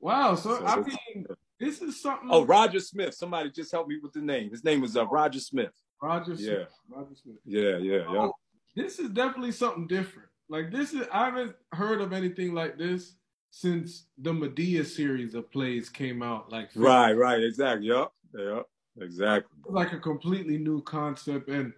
[0.00, 0.34] Wow.
[0.34, 1.26] So, So I mean,
[1.60, 2.30] this is something.
[2.32, 3.12] Oh, Roger Smith.
[3.14, 4.50] Somebody just helped me with the name.
[4.50, 5.72] His name was uh, Roger Smith.
[6.02, 6.36] Roger Yeah.
[6.38, 6.68] Smith.
[6.88, 7.36] Roger Smith.
[7.44, 8.18] Yeah, yeah, yeah.
[8.22, 8.32] Oh,
[8.74, 10.30] this is definitely something different.
[10.48, 13.16] Like this is I haven't heard of anything like this
[13.50, 16.50] since the Madea series of plays came out.
[16.50, 17.88] Like Right, right, exactly.
[17.88, 18.66] Yep, yep,
[19.00, 19.56] exactly.
[19.68, 21.72] like a completely new concept and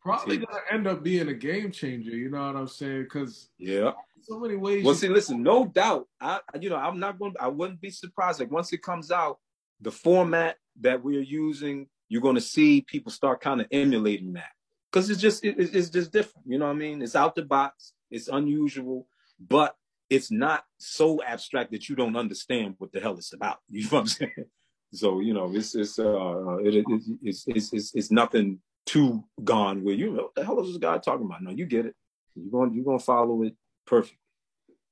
[0.00, 2.10] probably gonna end up being a game changer.
[2.10, 3.04] You know what I'm saying?
[3.04, 3.92] Because Yeah.
[4.22, 4.84] so many ways.
[4.84, 6.08] Well, you- see, listen, no doubt.
[6.20, 7.34] I, you know, I'm not going.
[7.34, 8.40] to I wouldn't be surprised.
[8.40, 9.38] Like once it comes out,
[9.80, 14.50] the format that we're using, you're to see people start kind of emulating that
[14.90, 16.46] because it's just it, it's just different.
[16.46, 17.02] You know what I mean?
[17.02, 17.92] It's out the box.
[18.10, 19.06] It's unusual,
[19.40, 19.74] but
[20.10, 23.58] it's not so abstract that you don't understand what the hell it's about.
[23.70, 24.44] You know what I'm saying?
[24.92, 26.84] So you know, it's it's uh, it, it,
[27.22, 30.76] it's, it's it's it's nothing too gone where you know what the hell is this
[30.76, 31.42] guy talking about?
[31.42, 31.94] No, you get it.
[32.34, 33.54] You're going you're going to follow it
[33.86, 34.18] perfect.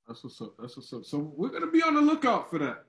[0.06, 0.54] That's what's up.
[0.58, 1.04] That's what's up.
[1.04, 2.84] So we're gonna be on the lookout for that.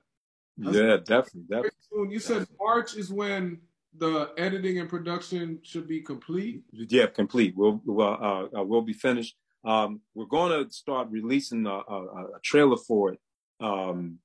[0.56, 1.70] That's- yeah, definitely, definitely.
[1.92, 2.10] Soon.
[2.10, 3.60] You said March is when
[3.98, 6.62] the editing and production should be complete.
[6.72, 7.54] Yeah, complete.
[7.56, 9.36] We'll we'll, uh, uh, we'll be finished.
[9.64, 13.20] Um, we're going to start releasing a, a, a trailer for it
[13.60, 14.18] um,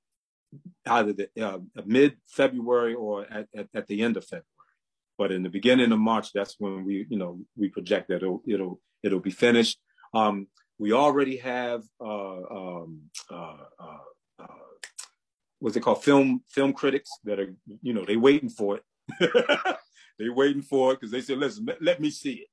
[0.86, 4.46] either the uh, mid February or at, at, at, the end of February.
[5.18, 8.42] But in the beginning of March, that's when we you know we project that it'll
[8.48, 9.80] it'll it'll be finished.
[10.14, 10.48] Um,
[10.80, 13.98] we already have uh, um, uh, uh,
[14.40, 14.48] uh
[15.60, 18.84] what's it called film film critics that are you know they waiting for it.
[20.20, 22.48] they waiting for it because they said, listen, let, let, me see it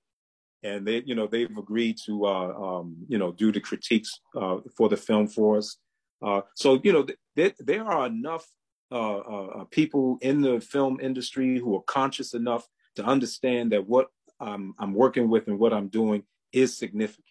[0.63, 4.89] and they, you know, they've agreed to, uh, um, you know, do the critiques for
[4.89, 5.77] the film for us.
[6.25, 7.07] Uh, so, you know,
[7.37, 8.51] th- there are enough
[8.91, 13.87] uh, uh, uh, people in the film industry who are conscious enough to understand that
[13.87, 14.09] what
[14.41, 17.27] I'm, I'm working with and what I'm doing is significant.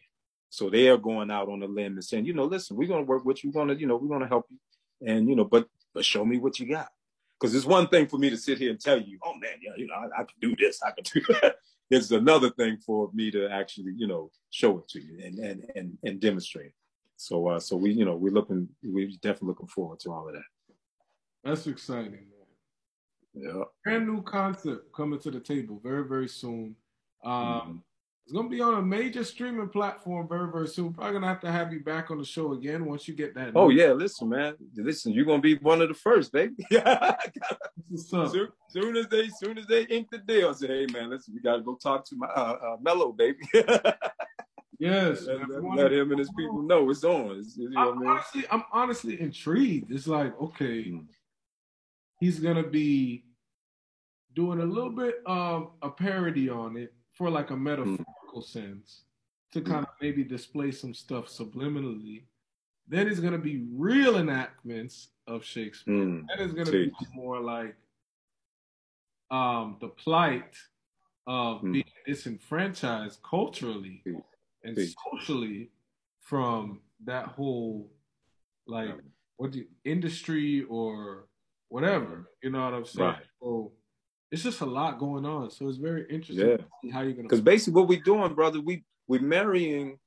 [0.49, 3.03] So they are going out on a limb and saying, you know, listen, we're going
[3.03, 3.49] to work with you.
[3.49, 4.57] We're going to, you know, we're going to help you.
[5.07, 6.89] And, you know, but, but show me what you got.
[7.39, 9.71] Because it's one thing for me to sit here and tell you, oh man, yeah,
[9.75, 11.55] you know, I, I can do this, I can do that
[11.89, 15.63] it's another thing for me to actually, you know, show it to you and and
[15.75, 16.71] and, and demonstrate.
[17.15, 20.33] So uh so we, you know, we're looking we're definitely looking forward to all of
[20.33, 20.43] that.
[21.43, 22.29] That's exciting, man.
[23.33, 23.63] Yeah.
[23.83, 26.75] Brand new concept coming to the table very, very soon.
[27.23, 27.77] Um mm-hmm.
[28.25, 30.93] It's gonna be on a major streaming platform very, very soon.
[30.93, 33.51] Probably gonna have to have you back on the show again once you get that.
[33.53, 34.55] Oh yeah, listen, man.
[34.75, 36.55] Listen, you're gonna be one of the first, baby.
[36.71, 37.15] Yeah.
[37.95, 41.33] soon, soon, as they, soon as they ink the deal, I say, hey man, listen,
[41.33, 43.39] we gotta go talk to my uh, uh Melo, baby.
[44.83, 45.25] yes.
[45.25, 47.37] Let, let, let, him and his people know it's on.
[47.39, 48.09] It's, you know I'm, I mean?
[48.09, 49.91] honestly, I'm honestly intrigued.
[49.91, 51.05] It's like, okay, mm.
[52.19, 53.25] he's gonna be
[54.35, 58.05] doing a little bit of a parody on it for like a metaphorical
[58.37, 58.43] mm.
[58.43, 59.03] sense
[59.51, 62.23] to kind of maybe display some stuff subliminally.
[62.87, 65.93] Then it's gonna be real enactments of Shakespeare.
[65.93, 66.25] Mm.
[66.27, 67.75] That is gonna be more like
[69.31, 70.55] um, the plight
[71.27, 71.73] of mm.
[71.73, 74.03] being disenfranchised culturally
[74.63, 74.77] and
[75.11, 75.71] socially
[76.21, 77.91] from that whole
[78.67, 78.89] like
[79.37, 81.27] what do you, industry or
[81.69, 82.29] whatever.
[82.41, 83.09] You know what I'm saying?
[83.09, 83.23] Right.
[83.41, 83.71] So
[84.31, 85.51] it's just a lot going on.
[85.51, 86.57] So it's very interesting yeah.
[86.57, 87.23] to see how you're gonna.
[87.23, 89.97] Because basically, what we're doing, brother, we we're marrying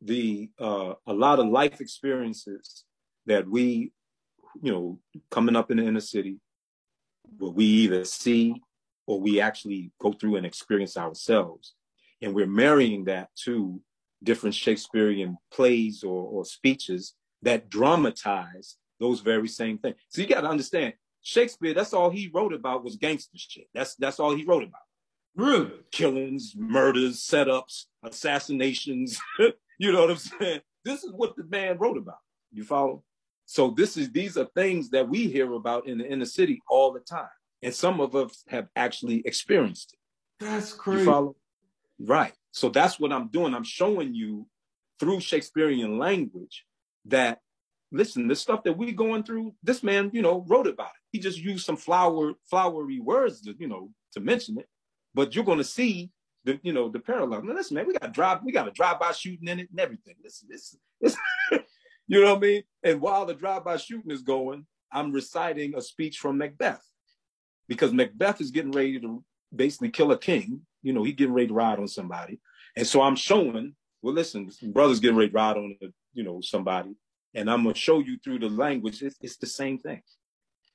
[0.00, 2.84] the uh, a lot of life experiences
[3.26, 3.92] that we,
[4.62, 4.98] you know,
[5.30, 6.38] coming up in the inner city,
[7.38, 8.60] what we either see
[9.06, 11.74] or we actually go through and experience ourselves,
[12.22, 13.80] and we're marrying that to
[14.24, 19.96] different Shakespearean plays or, or speeches that dramatize those very same things.
[20.08, 23.66] So you got to understand, Shakespeare, that's all he wrote about was gangster shit.
[23.74, 24.80] That's that's all he wrote about.
[25.36, 25.70] Really?
[25.90, 29.18] Killings, murders, setups, assassinations.
[29.78, 30.60] you know what I'm saying?
[30.84, 32.18] This is what the man wrote about.
[32.52, 33.02] You follow?
[33.46, 36.92] So this is these are things that we hear about in the inner city all
[36.92, 37.28] the time.
[37.62, 40.44] And some of us have actually experienced it.
[40.44, 41.00] That's crazy.
[41.00, 41.36] You follow?
[41.98, 42.34] Right.
[42.54, 43.52] So that's what I'm doing.
[43.52, 44.46] I'm showing you
[45.00, 46.64] through Shakespearean language
[47.06, 47.40] that
[47.90, 51.02] listen, the stuff that we're going through, this man, you know, wrote about it.
[51.10, 54.68] He just used some flower, flowery words, to, you know, to mention it.
[55.14, 56.12] But you're to see
[56.44, 57.42] the, you know, the parallel.
[57.42, 60.14] Now, listen, man, we got drive, we got a drive-by shooting in it and everything.
[60.22, 61.16] Listen, this, this,
[62.06, 62.62] you know what I mean?
[62.84, 66.84] And while the drive-by shooting is going, I'm reciting a speech from Macbeth
[67.68, 70.60] because Macbeth is getting ready to basically kill a king.
[70.84, 72.40] You know, he getting ready to ride on somebody,
[72.76, 73.74] and so I'm showing.
[74.02, 75.76] Well, listen, brother's getting ready to ride on,
[76.12, 76.94] you know, somebody
[77.34, 79.02] and I'm gonna show you through the language.
[79.02, 80.02] It's, it's the same thing,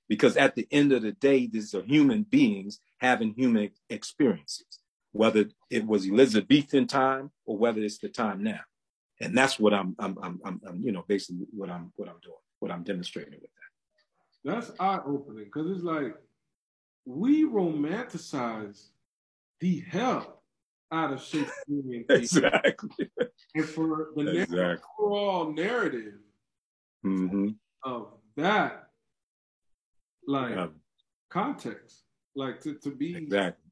[0.07, 4.81] because at the end of the day, these are human beings having human experiences,
[5.13, 8.59] whether it was Elizabethan time or whether it's the time now,
[9.21, 12.19] and that's what I'm, I'm, I'm, I'm, I'm you know, basically what I'm, what I'm
[12.21, 13.49] doing, what I'm demonstrating with that.
[14.51, 16.15] That's eye opening because it's like
[17.05, 18.87] we romanticize
[19.59, 20.43] the hell
[20.91, 23.09] out of Shakespearean exactly.
[23.55, 24.77] And for the exactly.
[24.99, 26.19] overall narrative
[27.05, 27.49] mm-hmm.
[27.83, 28.89] of that
[30.27, 30.67] like yeah.
[31.29, 32.03] context
[32.35, 33.69] like to, to be exactly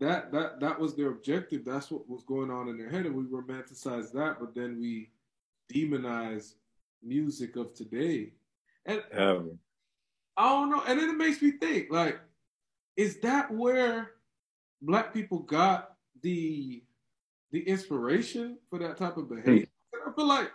[0.00, 3.14] that that that was their objective that's what was going on in their head and
[3.14, 5.10] we romanticize that but then we
[5.72, 6.54] demonize
[7.02, 8.32] music of today
[8.86, 9.58] and um,
[10.36, 12.20] i don't know and then it makes me think like
[12.96, 14.12] is that where
[14.82, 16.82] black people got the
[17.50, 19.66] the inspiration for that type of behavior
[20.06, 20.50] i feel like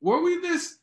[0.00, 0.78] were we this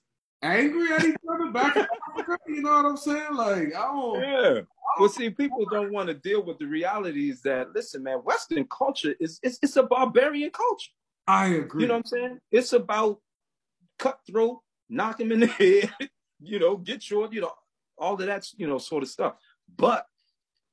[0.45, 2.37] angry at each other back in Africa.
[2.47, 3.33] You know what I'm saying?
[3.33, 4.21] Like, I don't.
[4.21, 4.61] Yeah.
[4.99, 8.19] Well, see, people don't want to deal with the realities that listen, man.
[8.19, 10.91] Western culture is it's, it's a barbarian culture.
[11.27, 11.83] I agree.
[11.83, 12.39] You know what I'm saying?
[12.51, 13.19] It's about
[13.97, 15.47] cutthroat, knock him in the
[15.99, 16.09] head.
[16.39, 17.51] You know, get your, you know,
[17.97, 19.35] all of that, you know, sort of stuff.
[19.75, 20.05] But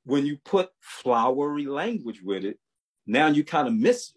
[0.05, 2.59] when you put flowery language with it,
[3.05, 4.13] now you kind of miss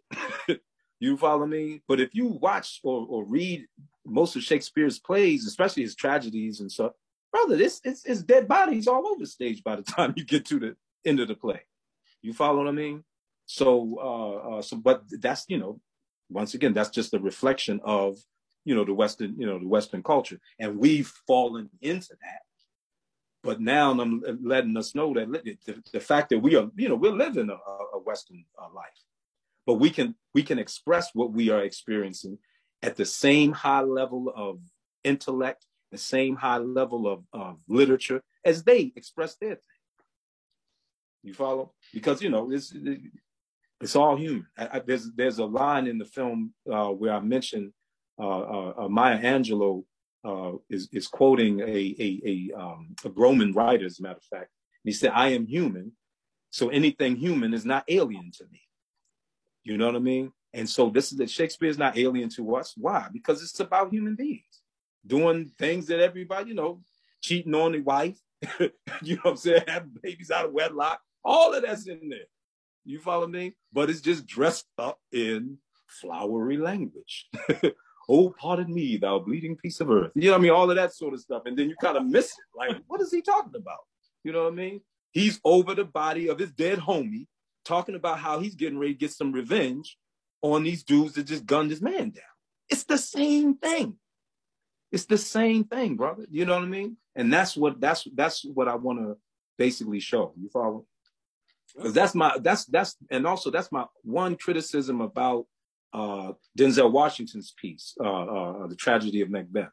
[0.49, 0.61] it.
[1.01, 1.83] you follow me?
[1.87, 3.67] But if you watch or, or read
[4.05, 6.93] most of Shakespeare's plays, especially his tragedies and stuff,
[7.33, 10.47] brother, this it's, it's dead bodies all over the stage by the time you get
[10.47, 11.61] to the end of the play.
[12.23, 13.05] You follow what I mean?
[13.47, 15.81] So, uh, uh, so, but that's you know,
[16.29, 18.19] once again, that's just a reflection of
[18.65, 22.46] you know the Western, you know, the Western culture, and we've fallen into that.
[23.47, 26.97] But now I'm letting us know that the, the fact that we are, you know,
[26.97, 27.55] we're living a,
[27.97, 28.99] a Western uh, life,
[29.67, 32.39] but we can we can express what we are experiencing
[32.83, 34.59] at the same high level of
[35.05, 39.81] intellect, the same high level of, of literature as they express their thing.
[41.23, 41.73] You follow?
[41.95, 42.75] Because you know it's
[43.81, 44.47] it's all human.
[44.59, 47.73] I, I, there's there's a line in the film uh, where I mentioned
[48.19, 49.85] uh, uh, uh Maya Angelou
[50.27, 54.25] uh, is is quoting a a a, um, a Roman writer, as a matter of
[54.25, 54.51] fact.
[54.85, 55.93] he said, "I am human,
[56.51, 58.61] so anything human is not alien to me."
[59.63, 60.33] You know what I mean?
[60.53, 62.75] And so this is that Shakespeare is not alien to us.
[62.77, 63.09] Why?
[63.13, 64.63] Because it's about human beings
[65.07, 66.81] doing things that everybody, you know,
[67.23, 68.19] cheating on the wife,
[68.61, 72.21] you know what I'm saying, having babies out of wedlock, all of that's in there.
[72.85, 73.57] You follow me?
[73.73, 77.29] But it's just dressed up in flowery language.
[78.09, 80.13] oh, pardon me, thou bleeding piece of earth.
[80.15, 80.51] You know what I mean?
[80.53, 81.43] All of that sort of stuff.
[81.47, 82.45] And then you kind of miss it.
[82.57, 83.81] Like, what is he talking about?
[84.23, 84.81] You know what I mean?
[85.11, 87.27] He's over the body of his dead homie,
[87.65, 89.97] talking about how he's getting ready to get some revenge
[90.43, 92.25] on these dudes that just gunned his man down.
[92.69, 93.97] It's the same thing.
[94.93, 96.27] It's the same thing, brother.
[96.31, 96.97] You know what I mean?
[97.15, 99.17] And that's what that's that's what I want to
[99.59, 100.33] basically show.
[100.41, 100.87] You follow?
[101.75, 105.47] Because that's my that's that's and also that's my one criticism about
[105.93, 109.71] uh, Denzel Washington's piece, uh, uh, the tragedy of Macbeth.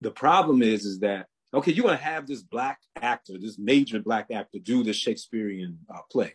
[0.00, 4.30] The problem is, is that okay, you're gonna have this black actor, this major black
[4.30, 6.34] actor, do this Shakespearean uh, play,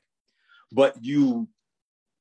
[0.71, 1.47] but you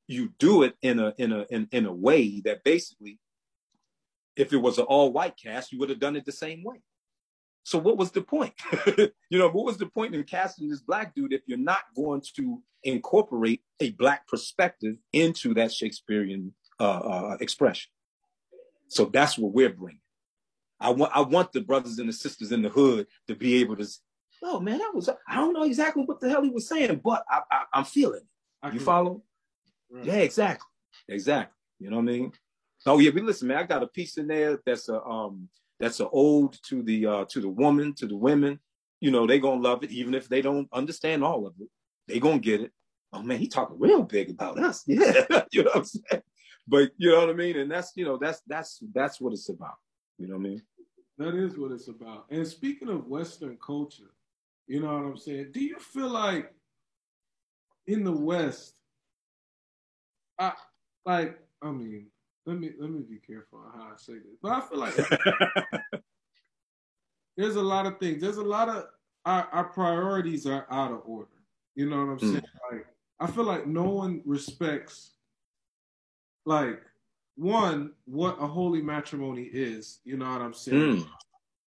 [0.07, 3.19] you do it in a in a in, in a way that basically,
[4.35, 6.81] if it was an all white cast, you would have done it the same way.
[7.63, 8.53] So what was the point?
[8.97, 12.21] you know, what was the point in casting this black dude if you're not going
[12.37, 17.89] to incorporate a black perspective into that Shakespearean uh, uh, expression.
[18.87, 20.01] So that's what we're bringing.
[20.79, 23.75] I want I want the brothers and the sisters in the hood to be able
[23.77, 23.87] to.
[24.43, 27.23] Oh man, that was I don't know exactly what the hell he was saying, but
[27.29, 28.73] I, I am feeling it.
[28.73, 29.23] You follow?
[29.89, 30.05] Right.
[30.05, 30.67] Yeah, exactly,
[31.07, 31.55] exactly.
[31.79, 32.31] You know what I mean?
[32.85, 35.99] Oh yeah, but listen, man, I got a piece in there that's a um that's
[35.99, 38.59] an ode to the uh to the woman, to the women.
[38.99, 41.69] You know, they gonna love it, even if they don't understand all of it.
[42.07, 42.71] They gonna get it.
[43.13, 44.83] Oh man, he talking real big about us.
[44.87, 46.23] Yeah, you know what I'm saying?
[46.67, 47.57] But you know what I mean?
[47.57, 49.75] And that's you know, that's that's that's what it's about.
[50.17, 50.61] You know what I mean?
[51.17, 52.25] That is what it's about.
[52.29, 54.11] And speaking of Western culture,
[54.67, 55.51] you know what I'm saying?
[55.51, 56.53] Do you feel like
[57.87, 58.73] in the West,
[60.39, 60.53] I
[61.05, 62.07] like I mean,
[62.45, 64.37] let me let me be careful how I say this.
[64.41, 64.95] But I feel like
[67.37, 68.21] there's a lot of things.
[68.21, 68.85] There's a lot of
[69.25, 71.29] our, our priorities are out of order.
[71.75, 72.31] You know what I'm mm.
[72.31, 72.43] saying?
[72.71, 72.85] Like
[73.19, 75.16] I feel like no one respects
[76.47, 76.81] like
[77.35, 81.03] one what a holy matrimony is you know what i'm saying?
[81.03, 81.07] Mm.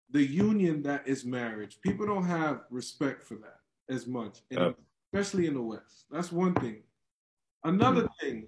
[0.10, 1.80] the union that is marriage.
[1.82, 4.72] People don't have respect for that as much uh.
[5.14, 6.06] especially in the west.
[6.10, 6.82] That's one thing.
[7.64, 8.10] Another mm.
[8.20, 8.48] thing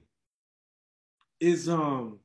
[1.39, 2.19] is um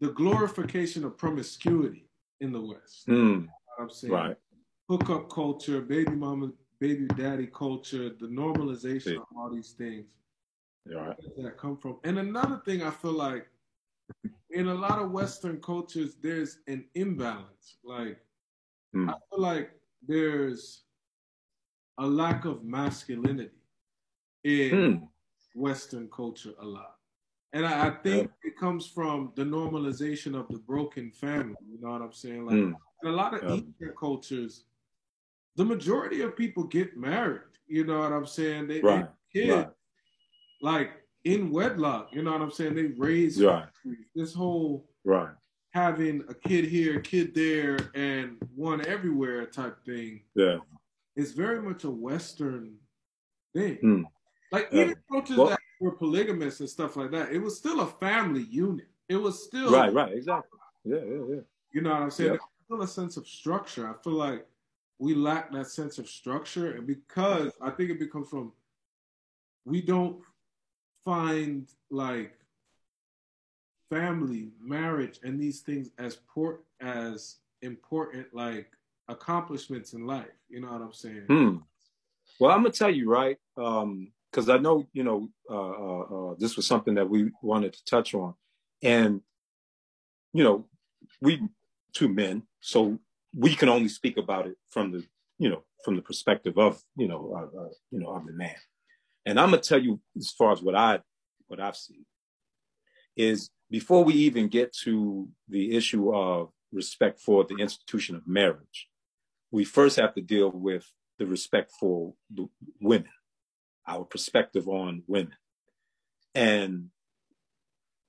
[0.00, 2.08] the glorification of promiscuity
[2.40, 3.06] in the west.
[3.06, 3.46] Mm.
[3.78, 4.12] i'm saying?
[4.12, 4.36] Right.
[4.88, 10.06] Hookup culture baby mama baby daddy culture the normalization of all these things
[10.86, 11.12] yeah.
[11.38, 11.98] that come from?
[12.04, 13.46] And another thing I feel like
[14.50, 17.76] in a lot of Western cultures, there's an imbalance.
[17.84, 18.18] Like
[18.94, 19.08] mm.
[19.08, 19.70] I feel like
[20.06, 20.82] there's
[21.98, 23.50] a lack of masculinity
[24.44, 25.08] in mm.
[25.54, 26.96] Western culture a lot.
[27.54, 28.50] And I, I think yeah.
[28.50, 31.54] it comes from the normalization of the broken family.
[31.70, 32.46] You know what I'm saying?
[32.46, 32.74] Like mm.
[33.02, 33.56] in a lot of yeah.
[33.56, 34.64] Eastern cultures,
[35.56, 37.40] the majority of people get married.
[37.66, 38.68] You know what I'm saying?
[38.68, 39.06] They, right.
[39.34, 39.52] they kids.
[39.52, 39.68] Right
[40.62, 40.92] like
[41.24, 42.08] in wedlock.
[42.12, 42.74] You know what I'm saying?
[42.74, 43.66] They raise right.
[44.14, 45.34] this whole right
[45.72, 50.22] having a kid here, kid there, and one everywhere type thing.
[50.34, 50.58] Yeah,
[51.16, 52.76] it's very much a Western
[53.54, 53.78] thing.
[53.82, 54.04] Mm.
[54.50, 54.84] Like yeah.
[54.84, 58.42] even coaches well, that were polygamous and stuff like that, it was still a family
[58.42, 58.86] unit.
[59.08, 60.58] It was still right, right, exactly.
[60.84, 61.40] Yeah, yeah, yeah.
[61.72, 62.34] You know what I'm saying?
[62.34, 62.38] Yeah.
[62.66, 63.88] still a sense of structure.
[63.88, 64.46] I feel like
[64.98, 68.52] we lack that sense of structure, and because I think it becomes from
[69.64, 70.18] we don't
[71.04, 72.38] find like
[73.90, 78.70] family, marriage, and these things as port as important like
[79.08, 80.26] accomplishments in life.
[80.48, 81.24] You know what I'm saying?
[81.28, 81.56] Hmm.
[82.40, 83.36] Well, I'm gonna tell you, right?
[83.54, 87.72] Because um, I know, you know, uh, uh, uh, this was something that we wanted
[87.74, 88.34] to touch on,
[88.82, 89.20] and
[90.32, 90.64] you know,
[91.20, 91.42] we
[91.92, 92.98] two men, so
[93.36, 95.04] we can only speak about it from the,
[95.38, 98.54] you know, from the perspective of, you know, uh, uh, you know, of the man.
[99.24, 101.00] And I'm gonna tell you as far as what I
[101.48, 102.04] what I've seen
[103.16, 108.88] is before we even get to the issue of respect for the institution of marriage,
[109.50, 112.48] we first have to deal with the respect for the
[112.80, 113.10] women,
[113.86, 115.34] our perspective on women.
[116.34, 116.88] And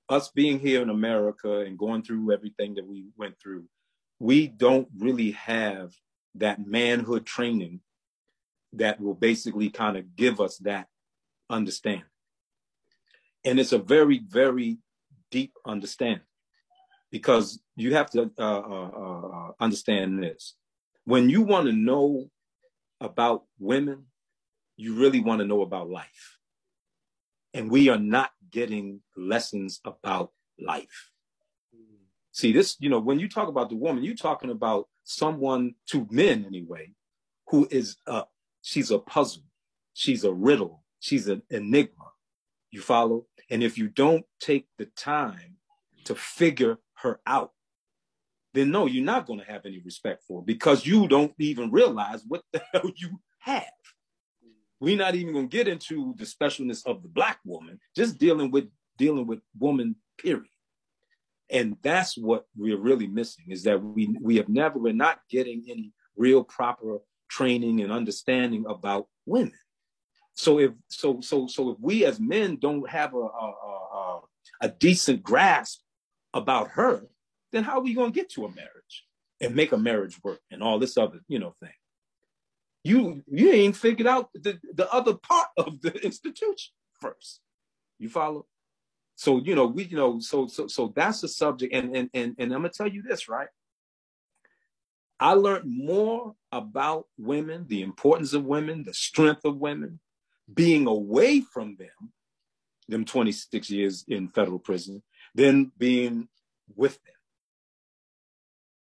[0.08, 3.64] us being here in America and going through everything that we went through,
[4.18, 5.92] we don't really have
[6.34, 7.80] that manhood training
[8.72, 10.88] that will basically kind of give us that
[11.50, 12.04] understanding.
[13.44, 14.78] And it's a very, very
[15.30, 16.26] deep understanding
[17.10, 20.54] because you have to uh, uh, uh, understand this.
[21.04, 22.30] When you want to know
[23.00, 24.06] about women,
[24.76, 26.38] you really want to know about life.
[27.52, 31.10] And we are not getting lessons about life.
[32.32, 36.06] See, this, you know, when you talk about the woman, you're talking about someone to
[36.10, 36.92] men anyway,
[37.48, 38.24] who is a,
[38.62, 39.44] she's a puzzle,
[39.92, 42.06] she's a riddle, she's an enigma.
[42.70, 43.26] You follow?
[43.50, 45.58] And if you don't take the time
[46.04, 47.50] to figure her out,
[48.54, 51.70] then no, you're not going to have any respect for her because you don't even
[51.70, 53.64] realize what the hell you have.
[54.80, 58.50] We're not even going to get into the specialness of the black woman, just dealing
[58.50, 60.46] with dealing with woman, period.
[61.50, 65.64] And that's what we're really missing is that we we have never we're not getting
[65.68, 66.98] any real proper
[67.28, 69.52] training and understanding about women.
[70.34, 73.54] So if so so so if we as men don't have a a,
[73.94, 74.20] a,
[74.62, 75.80] a decent grasp
[76.32, 77.06] about her,
[77.52, 79.06] then how are we going to get to a marriage
[79.40, 81.72] and make a marriage work and all this other you know thing?
[82.82, 87.40] You you ain't figured out the, the other part of the institution first.
[87.98, 88.46] You follow?
[89.14, 92.34] So you know we you know so so so that's the subject and and and,
[92.38, 93.48] and I'm gonna tell you this right.
[95.20, 100.00] I learned more about women, the importance of women, the strength of women,
[100.52, 102.12] being away from them,
[102.88, 105.02] them 26 years in federal prison,
[105.34, 106.28] than being
[106.74, 107.14] with them.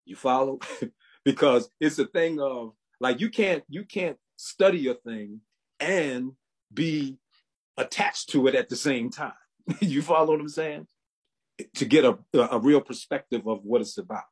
[0.05, 0.59] You follow?
[1.25, 5.41] because it's a thing of like you can't you can't study a thing
[5.79, 6.33] and
[6.73, 7.17] be
[7.77, 9.33] attached to it at the same time.
[9.81, 10.87] you follow what I'm saying?
[11.75, 14.23] To get a, a real perspective of what it's about.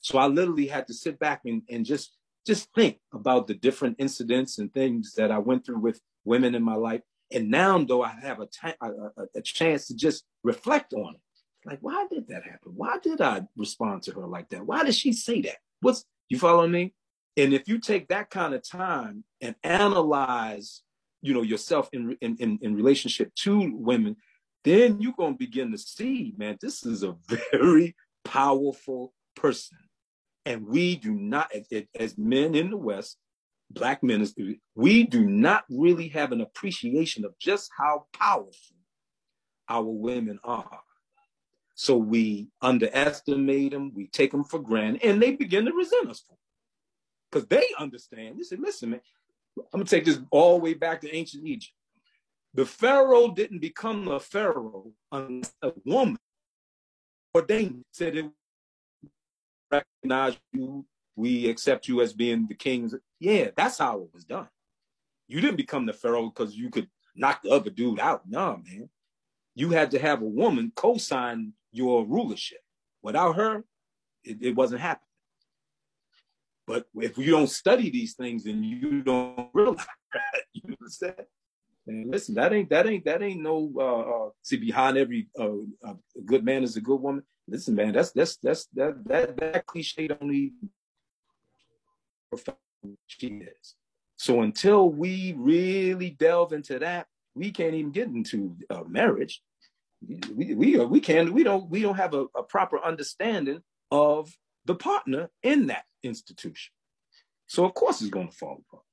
[0.00, 3.96] So I literally had to sit back and, and just just think about the different
[3.98, 7.00] incidents and things that I went through with women in my life.
[7.32, 11.20] And now, though, I have a, chance to just reflect on it.
[11.66, 12.72] Like, why did that happen?
[12.74, 14.66] Why did I respond to her like that?
[14.66, 15.56] Why did she say that?
[15.80, 16.92] What's you follow me?
[17.36, 20.82] And if you take that kind of time and analyze,
[21.22, 24.16] you know, yourself in in in, in relationship to women,
[24.64, 27.16] then you're gonna begin to see, man, this is a
[27.52, 29.78] very powerful person.
[30.46, 31.50] And we do not,
[31.98, 33.16] as men in the West,
[33.74, 34.26] black men,
[34.74, 38.76] we do not really have an appreciation of just how powerful
[39.68, 40.80] our women are.
[41.74, 46.20] So we underestimate them, we take them for granted, and they begin to resent us
[46.26, 46.36] for
[47.30, 48.38] Because they understand.
[48.38, 49.00] They say, listen, man,
[49.58, 51.74] I'm gonna take this all the way back to ancient Egypt.
[52.54, 56.18] The Pharaoh didn't become a Pharaoh unless a woman
[57.34, 58.26] ordained said it
[59.70, 60.84] recognize you,
[61.16, 62.94] we accept you as being the kings.
[63.20, 64.48] Yeah, that's how it was done.
[65.28, 68.22] You didn't become the Pharaoh because you could knock the other dude out.
[68.28, 68.88] No, man.
[69.54, 72.58] You had to have a woman co-sign your rulership.
[73.02, 73.64] Without her,
[74.24, 75.06] it, it wasn't happening.
[76.66, 79.86] But if you don't study these things and you don't realize,
[80.52, 81.26] you understand?
[81.86, 85.50] And listen, that ain't that ain't that ain't no uh, uh see behind every uh,
[85.86, 85.94] uh,
[86.24, 87.22] good man is a good woman.
[87.46, 90.70] Listen, man, that's that's that's that that that cliche don't even
[93.06, 93.74] she is.
[94.16, 99.42] So until we really delve into that, we can't even get into uh, marriage.
[100.06, 104.32] We we we can we don't we don't have a, a proper understanding of
[104.66, 106.72] the partner in that institution.
[107.46, 108.84] So of course it's going to fall apart.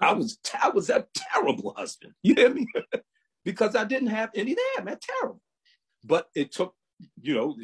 [0.00, 2.14] I was I was a terrible husband.
[2.22, 2.66] You hear me?
[3.44, 4.98] because I didn't have any there, man.
[5.00, 5.40] Terrible.
[6.04, 6.74] But it took
[7.20, 7.56] you know,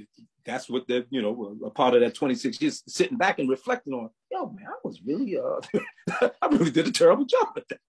[0.44, 3.94] that's what the, you know, a part of that 26 years sitting back and reflecting
[3.94, 7.80] on, yo, man, I was really, uh, I really did a terrible job at that.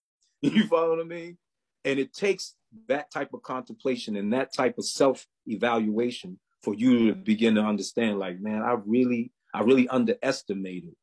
[0.42, 1.38] You follow what I mean?
[1.84, 2.56] And it takes
[2.88, 7.62] that type of contemplation and that type of self evaluation for you to begin to
[7.62, 10.96] understand, like, man, I really, I really underestimated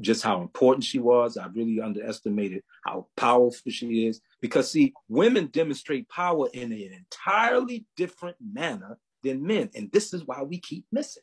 [0.00, 1.36] just how important she was.
[1.36, 4.20] I really underestimated how powerful she is.
[4.40, 9.70] Because, see, women demonstrate power in an entirely different manner than men.
[9.74, 11.22] And this is why we keep missing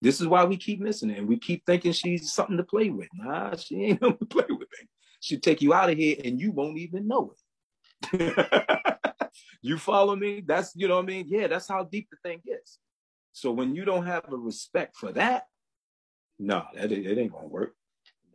[0.00, 1.18] This is why we keep missing it.
[1.18, 3.08] And we keep thinking she's something to play with.
[3.14, 4.68] Nah, she ain't nothing to play with.
[5.20, 7.32] She'll take you out of here and you won't even know
[8.12, 8.98] it.
[9.62, 10.42] you follow me?
[10.46, 11.26] That's, you know what I mean?
[11.28, 12.78] Yeah, that's how deep the thing is.
[13.32, 15.44] So when you don't have a respect for that,
[16.38, 17.74] no, that it ain't gonna work.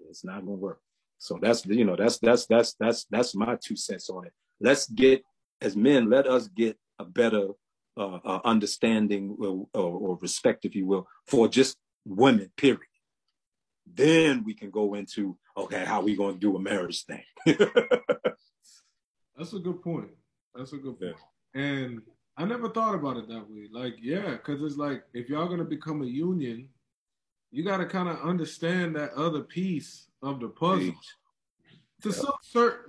[0.10, 0.82] It's not gonna work.
[1.18, 4.34] So that's you know that's that's that's that's that's my two cents on it.
[4.60, 5.24] Let's get
[5.62, 7.50] as men, let us get a better
[8.00, 12.52] uh, uh, understanding or, or, or respect, if you will, for just women.
[12.56, 12.82] Period.
[13.92, 17.24] Then we can go into okay, how we gonna do a marriage thing.
[17.46, 17.58] that's
[19.54, 20.10] a good point.
[20.56, 21.16] That's a good point.
[21.54, 21.62] Yeah.
[21.62, 22.02] And
[22.38, 23.68] I never thought about it that way.
[23.72, 26.70] Like, yeah, because it's like if y'all gonna become a union,
[27.52, 30.94] you got to kind of understand that other piece of the puzzle.
[32.04, 32.34] To some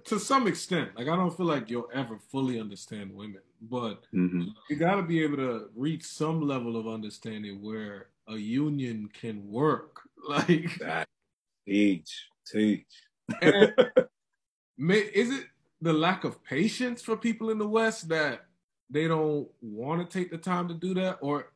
[0.04, 4.44] to some extent, like I don't feel like you'll ever fully understand women, but mm-hmm.
[4.68, 9.48] you got to be able to reach some level of understanding where a union can
[9.50, 10.00] work.
[10.28, 11.08] Like that,
[11.66, 12.84] teach, teach.
[14.76, 15.46] may, is it
[15.80, 18.42] the lack of patience for people in the West that
[18.90, 21.52] they don't want to take the time to do that, or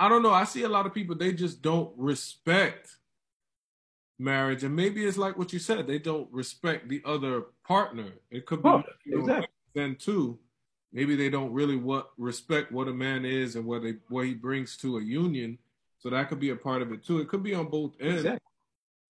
[0.00, 0.32] I don't know.
[0.32, 2.96] I see a lot of people they just don't respect
[4.18, 5.86] marriage, and maybe it's like what you said.
[5.86, 8.14] They don't respect the other partner.
[8.32, 9.48] It could be oh, you know, exactly.
[9.74, 10.40] then too.
[10.92, 14.34] Maybe they don't really what respect what a man is and what they what he
[14.34, 15.58] brings to a union.
[15.98, 17.18] So that could be a part of it too.
[17.18, 18.16] It could be on both ends.
[18.16, 18.40] Exactly.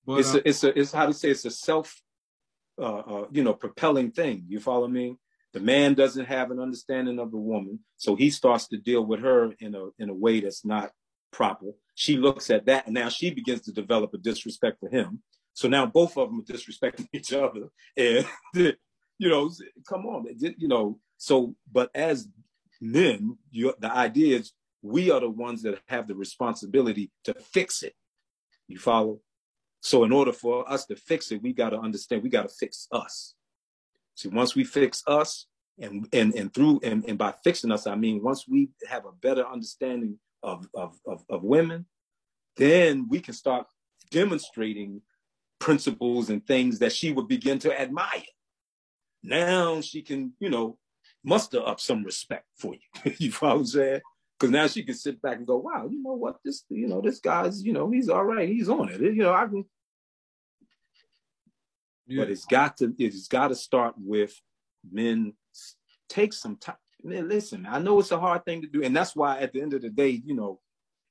[0.06, 2.00] But it's uh, a, it's a it's how to say it's a self,
[2.80, 4.44] uh, uh, you know, propelling thing.
[4.48, 5.16] You follow me?
[5.52, 9.20] The man doesn't have an understanding of the woman, so he starts to deal with
[9.20, 10.90] her in a in a way that's not
[11.30, 11.66] proper.
[11.94, 15.22] She looks at that, and now she begins to develop a disrespect for him.
[15.52, 19.50] So now both of them are disrespecting each other, and you know,
[19.88, 20.98] come on, you know.
[21.18, 22.28] So, but as
[22.80, 27.82] men, you, the idea is we are the ones that have the responsibility to fix
[27.82, 27.94] it.
[28.68, 29.20] You follow?
[29.80, 32.54] So, in order for us to fix it, we got to understand we got to
[32.54, 33.34] fix us.
[34.14, 35.46] See, once we fix us,
[35.80, 39.12] and and and through and, and by fixing us, I mean once we have a
[39.12, 41.86] better understanding of of of, of women,
[42.56, 43.66] then we can start
[44.10, 45.02] demonstrating
[45.58, 48.22] principles and things that she would begin to admire.
[49.22, 50.78] Now she can, you know,
[51.24, 53.12] muster up some respect for you.
[53.18, 54.00] you follow what I'm saying?
[54.38, 57.00] Because now she can sit back and go, wow, you know what, this, you know,
[57.00, 59.00] this guy's, you know, he's all right, he's on it.
[59.00, 59.64] You know, I can,
[62.06, 62.22] yeah.
[62.22, 64.32] But it's got to it's got to start with
[64.90, 65.34] men
[66.08, 66.76] take some time.
[67.04, 69.60] Man, listen, I know it's a hard thing to do, and that's why at the
[69.60, 70.58] end of the day, you know,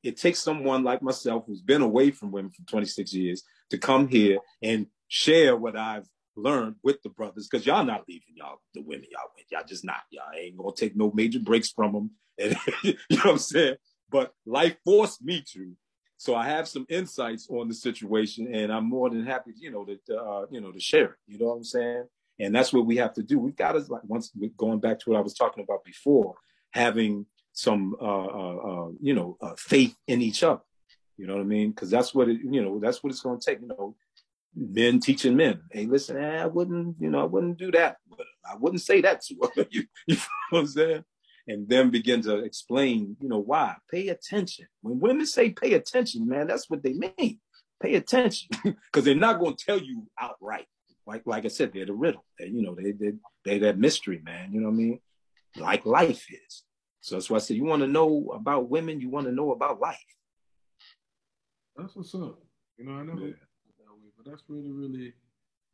[0.03, 4.07] it takes someone like myself who's been away from women for 26 years to come
[4.07, 6.07] here and share what I've
[6.37, 9.83] learned with the brothers because y'all not leaving y'all the women y'all with y'all just
[9.83, 13.37] not y'all ain't gonna take no major breaks from them and you know what i'm
[13.37, 13.75] saying
[14.09, 15.75] but life forced me to
[16.17, 19.85] so I have some insights on the situation, and I'm more than happy, you know,
[19.85, 21.17] to uh, you know to share it.
[21.27, 22.05] You know what I'm saying?
[22.39, 23.39] And that's what we have to do.
[23.39, 26.35] We've got to like once going back to what I was talking about before,
[26.71, 30.61] having some uh, uh, uh you know uh, faith in each other.
[31.17, 31.69] You know what I mean?
[31.69, 33.61] Because that's what it you know that's what it's going to take.
[33.61, 33.95] You know,
[34.55, 35.61] men teaching men.
[35.71, 39.01] Hey, listen, eh, I wouldn't you know I wouldn't do that, but I wouldn't say
[39.01, 39.35] that to
[39.71, 39.83] you.
[40.07, 41.03] you know what I'm saying?
[41.47, 43.75] and then begin to explain, you know, why.
[43.89, 44.67] Pay attention.
[44.81, 47.39] When women say pay attention, man, that's what they mean.
[47.81, 50.65] Pay attention because they're not going to tell you outright.
[51.05, 52.25] Like, like I said, they're the riddle.
[52.37, 53.13] They, you know, they, they,
[53.45, 54.51] they that mystery, man.
[54.51, 54.99] You know what I mean?
[55.55, 56.63] Like life is.
[56.99, 59.51] So that's why I said, you want to know about women, you want to know
[59.51, 59.97] about life.
[61.77, 62.39] That's what's up.
[62.77, 63.33] You know, I never yeah.
[64.27, 65.13] That way, but that's really, really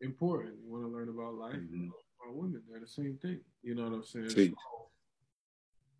[0.01, 0.55] important.
[0.63, 1.89] You want to learn about life, mm-hmm.
[2.21, 2.61] about women.
[2.69, 3.39] They're the same thing.
[3.61, 4.29] You know what I'm saying?
[4.29, 4.55] So,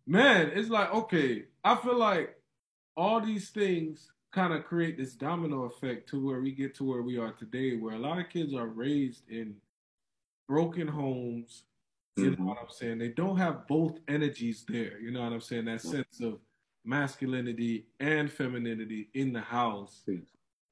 [0.06, 2.36] man, it's like okay, I feel like
[2.96, 7.02] all these things kind of create this domino effect to where we get to where
[7.02, 9.54] we are today, where a lot of kids are raised in
[10.48, 11.64] broken homes.
[12.16, 12.42] You mm-hmm.
[12.42, 12.98] know what I'm saying?
[12.98, 15.00] They don't have both energies there.
[15.00, 15.64] You know what I'm saying?
[15.64, 16.38] That sense of
[16.84, 20.02] masculinity and femininity in the house.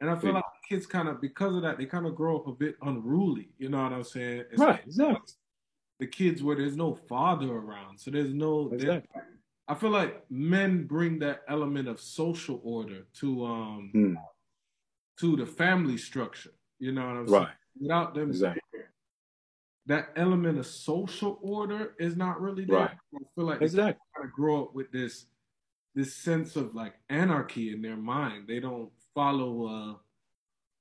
[0.03, 2.47] And I feel like kids kind of, because of that, they kind of grow up
[2.47, 3.49] a bit unruly.
[3.57, 4.45] You know what I'm saying?
[4.51, 5.35] It's right, exactly
[6.03, 7.97] the kids where there's no father around.
[7.97, 8.71] So there's no.
[8.73, 9.23] Exactly.
[9.69, 14.15] I feel like men bring that element of social order to um hmm.
[15.21, 16.51] to the family structure.
[16.81, 17.43] You know what I'm saying?
[17.43, 17.53] Right.
[17.81, 18.81] Without them, exactly.
[19.87, 22.79] that element of social order is not really there.
[22.79, 22.97] Right.
[23.15, 23.93] I feel like exactly.
[23.93, 25.27] they kind of grow up with this
[25.95, 28.47] this sense of like anarchy in their mind.
[28.49, 29.95] They don't follow uh,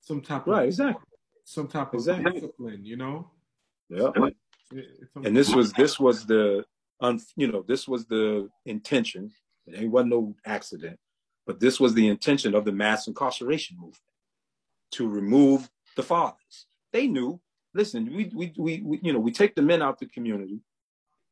[0.02, 1.06] some type right, of exactly.
[1.44, 2.32] some type of exactly.
[2.34, 3.30] discipline, you know?
[3.90, 4.12] Yeah.
[5.24, 6.64] And this was this was the
[7.02, 9.32] un, you know, this was the intention.
[9.68, 10.98] It wasn't no accident,
[11.46, 13.98] but this was the intention of the mass incarceration movement
[14.92, 16.68] to remove the fathers.
[16.94, 17.40] They knew,
[17.74, 20.62] listen, we, we, we, we you know, we take the men out the community,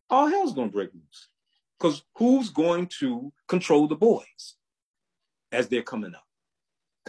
[0.09, 1.29] all hell's gonna break loose.
[1.79, 4.55] Because who's going to control the boys
[5.53, 6.27] as they're coming up?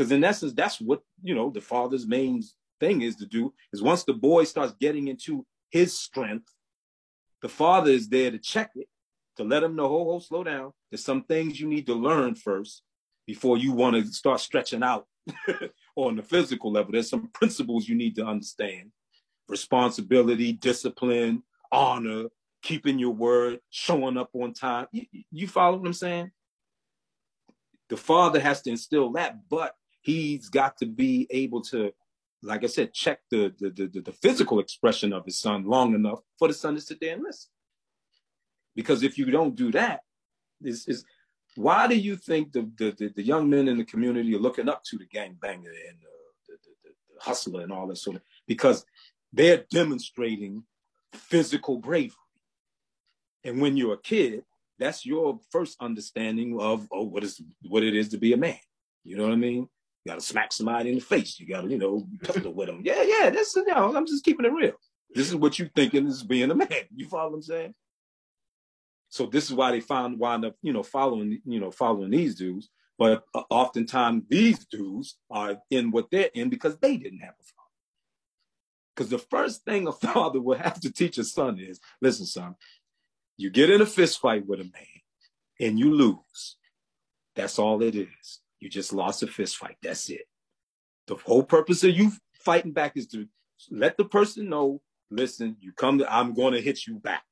[0.00, 2.42] Because in essence, that's what you know the father's main
[2.80, 6.50] thing is to do is once the boy starts getting into his strength,
[7.42, 8.88] the father is there to check it,
[9.36, 10.72] to let him know, ho, ho, slow down.
[10.90, 12.82] There's some things you need to learn first
[13.26, 15.06] before you want to start stretching out
[15.96, 16.92] on the physical level.
[16.92, 18.92] There's some principles you need to understand
[19.48, 22.28] responsibility, discipline, honor,
[22.62, 24.86] keeping your word, showing up on time.
[24.92, 26.30] You, you follow what I'm saying?
[27.90, 31.92] The father has to instill that, but he's got to be able to,
[32.42, 36.20] like I said, check the the, the, the physical expression of his son long enough
[36.38, 37.50] for the son to sit there and listen.
[38.74, 40.00] Because if you don't do that,
[40.62, 41.04] is is
[41.56, 44.84] why do you think the, the, the, young men in the community are looking up
[44.84, 46.08] to the gang banger and the,
[46.46, 48.86] the, the, the hustler and all that sort of because
[49.32, 50.62] they're demonstrating
[51.12, 52.14] physical bravery
[53.44, 54.44] and when you're a kid,
[54.78, 58.58] that's your first understanding of oh, what is what it is to be a man.
[59.04, 59.68] You know what I mean?
[60.04, 61.38] You gotta smack somebody in the face.
[61.38, 62.82] You gotta, you know, pistol with them.
[62.84, 64.72] Yeah, yeah, that's you know, I'm just keeping it real.
[65.14, 66.68] This is what you thinking is being a man.
[66.94, 67.74] You follow what I'm saying?
[69.08, 72.36] So this is why they find wind up, you know, following, you know, following these
[72.36, 72.70] dudes.
[72.96, 77.44] But uh, oftentimes these dudes are in what they're in because they didn't have a
[77.44, 77.68] father.
[78.94, 82.54] Because the first thing a father will have to teach a son is, listen, son,
[83.36, 85.00] you get in a fist fight with a man
[85.58, 86.56] and you lose.
[87.34, 88.40] That's all it is.
[88.60, 89.76] You just lost a fist fight.
[89.82, 90.26] That's it.
[91.06, 93.26] The whole purpose of you fighting back is to
[93.70, 94.80] let the person know,
[95.10, 97.24] listen, you come to, I'm going to hit you back.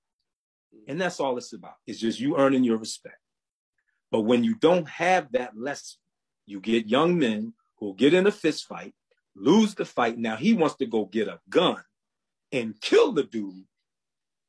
[0.87, 1.75] And that's all it's about.
[1.87, 3.19] It's just you earning your respect.
[4.11, 5.99] But when you don't have that lesson,
[6.47, 8.95] you get young men who get in a fist fight,
[9.37, 10.19] lose the fight.
[10.19, 11.83] Now he wants to go get a gun
[12.51, 13.65] and kill the dude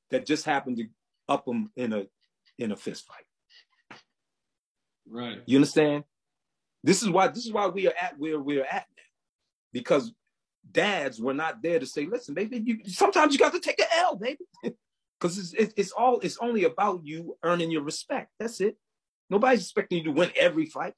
[0.10, 0.86] that just happened to
[1.28, 2.08] up him in a
[2.58, 4.00] in a fist fight.
[5.08, 5.42] Right.
[5.46, 6.04] You understand?
[6.84, 9.04] This is why this is why we are at where we're at now.
[9.74, 10.14] Because
[10.72, 13.88] dads were not there to say, listen, baby, you sometimes you got to take an
[13.98, 14.46] L, baby.
[15.20, 18.32] Because it's, it's all it's only about you earning your respect.
[18.40, 18.78] That's it.
[19.30, 20.94] Nobody's expecting you to win every fight.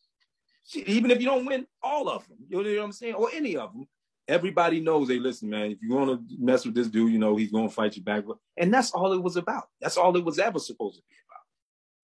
[0.76, 3.58] Even if you don't win all of them, you know what I'm saying, or any
[3.58, 3.88] of them,
[4.28, 7.36] everybody knows, hey, listen, man, if you want to mess with this dude, you know,
[7.36, 8.24] he's going to fight you back.
[8.58, 9.64] And that's all it was about.
[9.82, 11.44] That's all it was ever supposed to be about.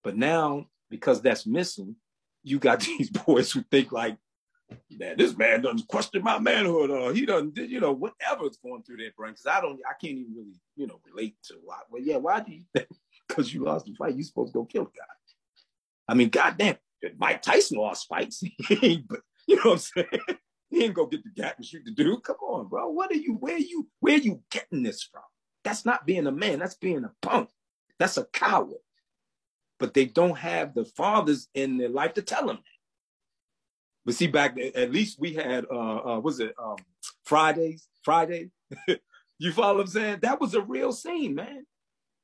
[0.03, 1.95] But now, because that's missing,
[2.47, 4.17] you got these boys who think like,
[4.91, 8.97] man, this man doesn't question my manhood or he doesn't, you know, whatever's going through
[8.97, 9.33] their brain.
[9.33, 11.79] Cause I don't, I can't even really, you know, relate to why.
[11.89, 12.87] Well, yeah, why do you think?
[13.27, 15.03] Because you lost the fight, you supposed to go kill guy.
[16.07, 16.77] I mean, goddamn,
[17.17, 20.07] Mike Tyson lost fights, but you know what I'm saying?
[20.69, 22.23] He ain't gonna get the gat and shoot the dude.
[22.23, 22.89] Come on, bro.
[22.89, 23.33] What are you?
[23.33, 23.89] Where you?
[23.99, 25.23] Where you getting this from?
[25.65, 26.59] That's not being a man.
[26.59, 27.49] That's being a punk.
[27.99, 28.77] That's a coward.
[29.79, 32.63] But they don't have the fathers in their life to tell them that.
[34.05, 36.77] But see, back at least we had uh, uh was it um
[37.25, 37.87] Fridays?
[38.03, 38.51] Friday.
[39.39, 40.19] you follow what I'm saying?
[40.21, 41.65] That was a real scene, man.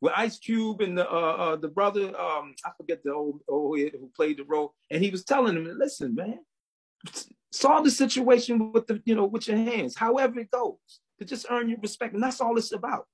[0.01, 3.79] With Ice Cube and the uh, uh the brother, um, I forget the old old
[3.79, 6.39] who played the role, and he was telling him, "Listen, man,
[7.53, 10.77] solve the situation with the you know with your hands however it goes
[11.19, 13.07] to just earn your respect and that's all it's about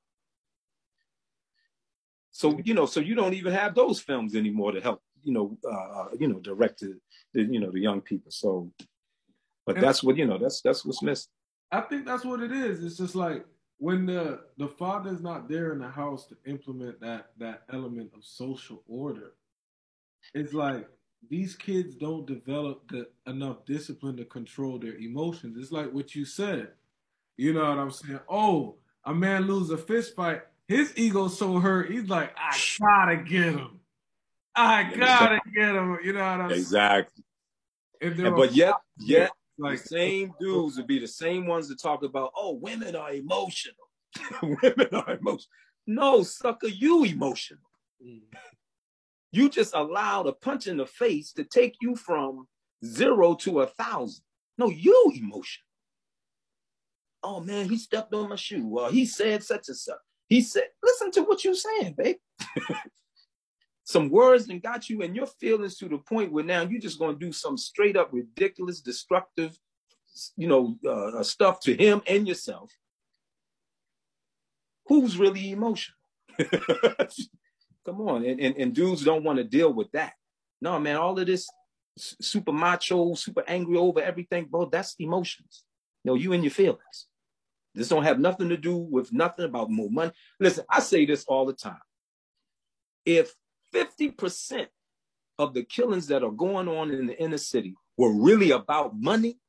[2.40, 5.58] so you know so you don't even have those films anymore to help you know
[5.66, 6.98] uh, uh you know direct the,
[7.34, 8.72] the you know the young people so
[9.66, 11.32] but and that's what you know that's that's what's missing
[11.72, 13.46] i think that's what it is it's just like
[13.78, 18.24] when the the father's not there in the house to implement that that element of
[18.24, 19.34] social order
[20.34, 20.88] it's like
[21.30, 25.58] these kids don't develop the, enough discipline to control their emotions.
[25.60, 26.70] It's like what you said.
[27.36, 28.20] You know what I'm saying?
[28.30, 28.76] Oh,
[29.06, 30.44] a man lose a fist fight.
[30.70, 31.90] His ego so hurt.
[31.90, 33.80] He's like, I gotta get him.
[34.56, 35.98] I gotta get him.
[36.04, 37.24] You know what I'm exactly.
[38.00, 38.14] saying?
[38.14, 38.48] Exactly.
[38.48, 42.34] But yet, yet, like the same dudes would be the same ones that talk about,
[42.38, 43.88] oh, women are emotional.
[44.44, 45.50] women are emotional.
[45.88, 47.64] No, sucker, you emotional.
[48.06, 48.22] Mm.
[49.32, 52.48] You just allowed a punch in the face to take you from
[52.86, 54.24] zero to a thousand.
[54.60, 55.66] No, you emotional.
[57.24, 58.68] Oh man, he stepped on my shoe.
[58.68, 59.98] Well, he said such and such.
[60.30, 62.18] He said, listen to what you're saying, babe.
[63.84, 67.00] some words and got you and your feelings to the point where now you're just
[67.00, 69.58] going to do some straight up ridiculous, destructive,
[70.38, 72.72] you know, uh, stuff to him and yourself,
[74.86, 75.98] who's really emotional?
[77.86, 80.14] Come on, and, and, and dudes don't want to deal with that.
[80.62, 81.50] No, man, all of this
[81.98, 85.64] super macho, super angry over everything, bro, that's emotions.
[86.04, 87.08] You know, you and your feelings.
[87.76, 90.12] This don't have nothing to do with nothing about more money.
[90.40, 91.80] Listen, I say this all the time.
[93.06, 93.34] If
[93.74, 94.68] 50%
[95.38, 99.40] of the killings that are going on in the inner city were really about money,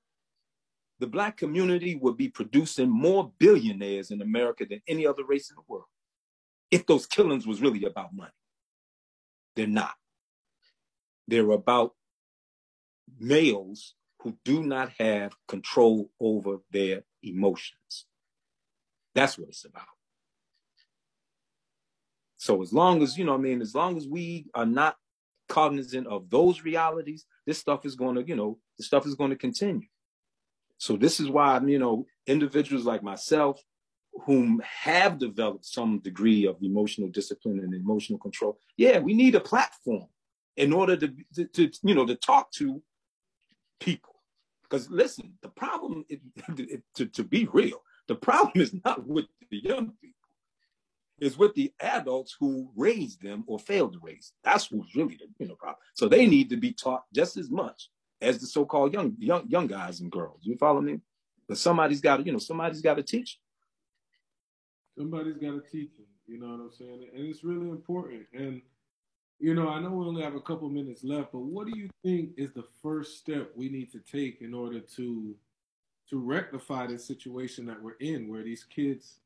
[1.00, 5.56] the black community would be producing more billionaires in America than any other race in
[5.56, 5.86] the world.
[6.70, 8.30] If those killings was really about money.
[9.56, 9.94] They're not.
[11.26, 11.94] They're about
[13.18, 18.06] males who do not have control over their emotions.
[19.14, 19.82] That's what it's about.
[22.36, 24.96] So as long as, you know, I mean, as long as we are not
[25.48, 29.30] cognizant of those realities, this stuff is going to, you know, the stuff is going
[29.30, 29.86] to continue.
[30.78, 33.62] So this is why, you know, individuals like myself,
[34.24, 39.40] whom have developed some degree of emotional discipline and emotional control, yeah, we need a
[39.40, 40.06] platform
[40.56, 42.82] in order to, to, to you know, to talk to
[43.80, 44.14] people.
[44.62, 46.20] Because listen, the problem, is,
[46.94, 50.16] to, to be real, the problem is not with the young people.
[51.20, 54.32] It's with the adults who raised them or failed to raise.
[54.42, 55.78] That's who's really the you know problem.
[55.94, 57.88] So they need to be taught just as much
[58.20, 60.40] as the so-called young young young guys and girls.
[60.42, 60.98] You follow me?
[61.46, 63.38] But somebody's got to you know somebody's got to teach.
[64.98, 66.06] Somebody's got to teach them.
[66.26, 67.10] You know what I'm saying?
[67.14, 68.26] And it's really important.
[68.34, 68.60] And
[69.38, 71.88] you know, I know we only have a couple minutes left, but what do you
[72.02, 75.36] think is the first step we need to take in order to
[76.10, 79.20] to rectify this situation that we're in, where these kids,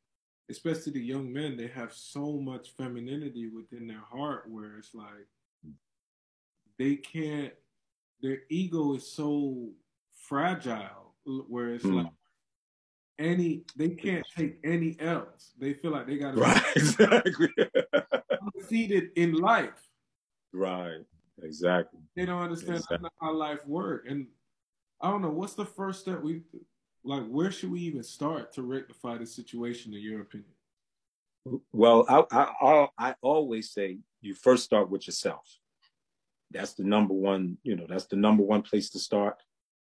[0.51, 5.27] especially the young men, they have so much femininity within their heart, where it's like
[6.79, 7.53] they can't,
[8.21, 9.69] their ego is so
[10.15, 11.15] fragile,
[11.49, 12.05] where it's mm.
[12.05, 12.13] like
[13.19, 15.53] any, they can't take any else.
[15.59, 17.49] They feel like they got to right, exactly.
[18.59, 19.89] defeated in life.
[20.53, 21.01] Right,
[21.43, 22.01] exactly.
[22.15, 23.09] They don't understand exactly.
[23.21, 24.27] how life works, and
[25.01, 26.43] I don't know what's the first step we
[27.05, 30.51] like where should we even start to rectify the situation in your opinion?
[31.73, 35.47] Well I, I i always say you first start with yourself.
[36.51, 39.37] That's the number one you know that's the number one place to start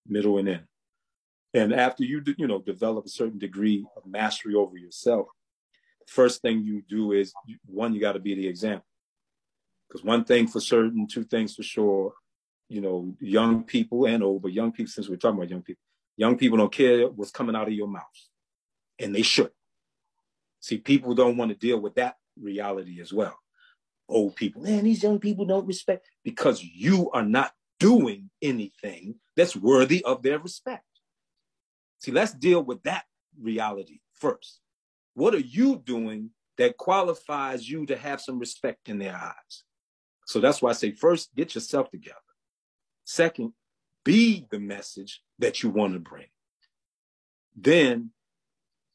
[0.06, 0.64] middle and end.
[1.54, 5.28] And after you you know develop a certain degree of mastery over yourself
[6.06, 7.32] the first thing you do is
[7.64, 8.86] one you got to be the example.
[9.88, 12.12] Because one thing for certain two things for sure
[12.68, 15.82] you know young people and old but young people since we're talking about young people
[16.16, 18.02] Young people don't care what's coming out of your mouth,
[18.98, 19.50] and they should.
[20.60, 23.38] See, people don't want to deal with that reality as well.
[24.08, 29.56] Old people, man, these young people don't respect because you are not doing anything that's
[29.56, 30.84] worthy of their respect.
[31.98, 33.04] See, let's deal with that
[33.40, 34.60] reality first.
[35.14, 39.64] What are you doing that qualifies you to have some respect in their eyes?
[40.26, 42.16] So that's why I say first, get yourself together.
[43.04, 43.52] Second,
[44.04, 46.26] be the message that you want to bring.
[47.56, 48.10] Then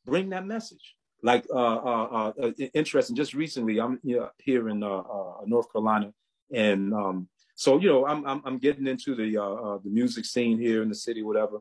[0.05, 0.95] bring that message.
[1.21, 3.15] Like uh, uh, uh, interesting.
[3.15, 3.99] Just recently, I'm
[4.37, 6.13] here in uh, uh, North Carolina,
[6.53, 10.23] and um, so you know, I'm, I'm I'm getting into the uh, uh, the music
[10.23, 11.59] scene here in the city, whatever.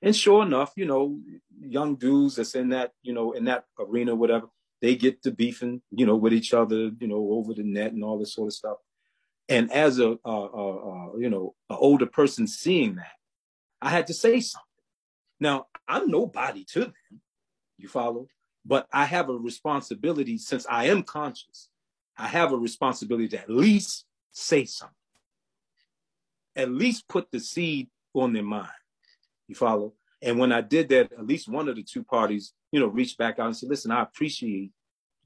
[0.00, 1.18] And sure enough, you know,
[1.60, 4.48] young dudes that's in that you know in that arena, whatever,
[4.80, 8.02] they get to beefing, you know, with each other, you know, over the net and
[8.02, 8.78] all this sort of stuff.
[9.48, 13.12] And as a, a, a, a you know an older person seeing that,
[13.80, 14.64] I had to say something.
[15.40, 16.94] Now I'm nobody to them.
[17.78, 18.28] You follow?
[18.64, 21.68] But I have a responsibility since I am conscious.
[22.16, 24.94] I have a responsibility to at least say something.
[26.56, 28.68] At least put the seed on their mind.
[29.48, 29.94] You follow?
[30.22, 33.18] And when I did that, at least one of the two parties, you know, reached
[33.18, 34.70] back out and said, "Listen, I appreciate,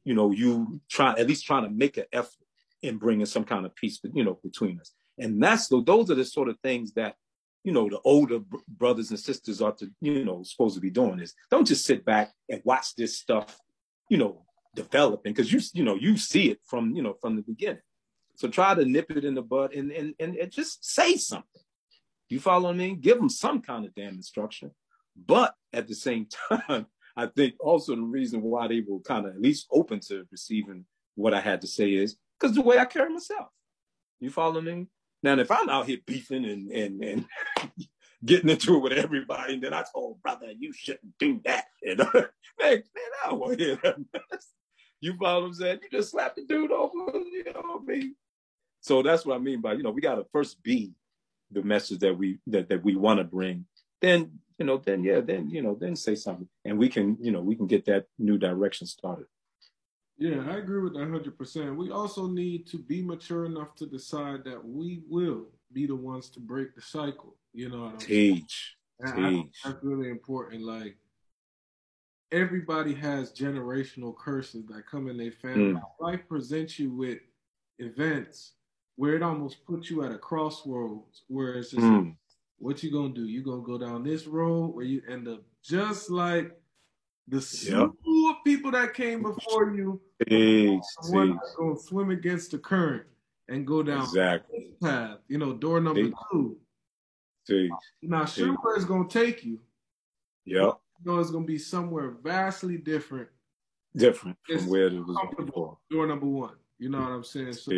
[0.04, 2.37] you know, you trying at least trying to make an effort
[2.82, 4.92] in bringing some kind of peace, you know, between us.
[5.18, 7.16] And that's the, those are the sort of things that,
[7.64, 11.18] you know, the older brothers and sisters are to, you know, supposed to be doing
[11.18, 13.58] is don't just sit back and watch this stuff,
[14.08, 17.42] you know, developing because you, you know, you see it from, you know, from the
[17.42, 17.82] beginning.
[18.36, 21.62] So try to nip it in the bud and, and, and, and just say something.
[22.28, 22.94] You follow me?
[22.94, 24.70] Give them some kind of damn instruction.
[25.26, 29.34] But at the same time, I think also the reason why they were kind of
[29.34, 30.84] at least open to receiving
[31.16, 33.48] what I had to say is because the way I carry myself.
[34.20, 34.86] You follow me?
[35.22, 37.24] Now, if I'm out here beefing and and and
[38.24, 41.66] getting into it with everybody, and then I told brother, you shouldn't do that.
[41.86, 42.10] And man,
[42.60, 43.96] man, I don't want to hear that.
[45.00, 45.78] You follow what I'm saying?
[45.82, 48.16] You just slap the dude over, you know what I mean?
[48.80, 50.92] So that's what I mean by, you know, we gotta first be
[51.52, 53.64] the message that we that, that we want to bring.
[54.00, 57.30] Then you know, then yeah, then you know, then say something, and we can, you
[57.30, 59.26] know, we can get that new direction started.
[60.18, 61.76] Yeah, I agree with that hundred percent.
[61.76, 66.28] We also need to be mature enough to decide that we will be the ones
[66.30, 67.36] to break the cycle.
[67.52, 68.76] You know, teach,
[69.16, 69.60] teach.
[69.64, 70.62] that's really important.
[70.62, 70.96] Like
[72.32, 75.74] everybody has generational curses that come in their family.
[75.74, 75.82] Mm.
[76.00, 77.18] Life presents you with
[77.78, 78.52] events
[78.96, 82.06] where it almost puts you at a crossroads where it's just mm.
[82.06, 82.14] like,
[82.58, 83.26] what you gonna do?
[83.26, 86.50] You gonna go down this road where you end up just like
[87.28, 87.90] the yep.
[88.48, 90.00] People that came before you.
[90.26, 90.80] Jeez,
[91.12, 93.04] gonna swim against the current
[93.48, 94.70] and go down exactly.
[94.70, 95.18] this path.
[95.28, 96.12] You know, door number Jeez.
[96.32, 96.56] two.
[97.48, 97.68] Jeez.
[98.02, 99.60] Now, sure where it's gonna take you.
[100.46, 100.78] Yep.
[101.04, 103.28] You know, it's gonna be somewhere vastly different.
[103.94, 105.76] Different from it's where it was before.
[105.90, 106.54] Door number one.
[106.78, 107.52] You know what I'm saying?
[107.52, 107.72] So.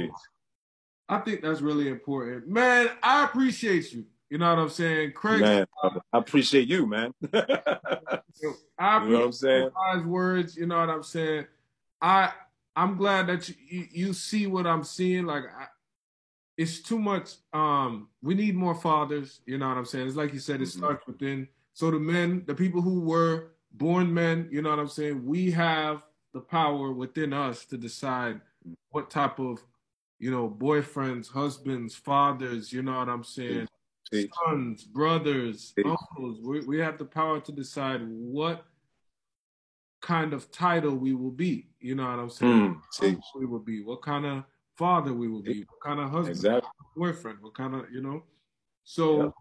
[1.09, 2.47] I think that's really important.
[2.49, 4.05] Man, I appreciate you.
[4.31, 5.41] You know what I'm saying, Craig?
[5.41, 7.13] Man, I appreciate you, man.
[7.35, 9.71] I appreciate you know what I'm saying.
[9.75, 10.57] Wise words.
[10.57, 11.47] You know what I'm saying.
[12.01, 12.31] I
[12.77, 15.27] I'm glad that you, you, you see what I'm seeing.
[15.27, 15.67] Like, I,
[16.57, 17.33] it's too much.
[17.53, 19.41] Um, we need more fathers.
[19.47, 20.07] You know what I'm saying.
[20.07, 20.63] It's like you said.
[20.63, 20.79] It mm-hmm.
[20.79, 21.49] starts within.
[21.73, 25.27] So the men, the people who were born men, you know what I'm saying.
[25.27, 26.03] We have
[26.35, 28.41] the power within us to decide
[28.91, 29.61] what type of,
[30.21, 32.73] you know, boyfriends, husbands, fathers.
[32.73, 33.67] You know what I'm saying
[34.13, 36.39] sons, brothers, uncles.
[36.43, 38.65] We, we have the power to decide what
[40.01, 41.69] kind of title we will be.
[41.81, 42.81] You know what I'm saying?
[43.01, 43.83] Mm, we will be.
[43.83, 44.45] What kind of
[44.77, 45.65] father we will be.
[45.69, 46.71] What kind of husband, exactly.
[46.97, 47.39] boyfriend.
[47.41, 48.25] What kind of you know?
[48.85, 49.33] So yep.